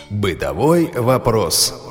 Бытовой 0.10 0.91
вопрос. 0.93 1.87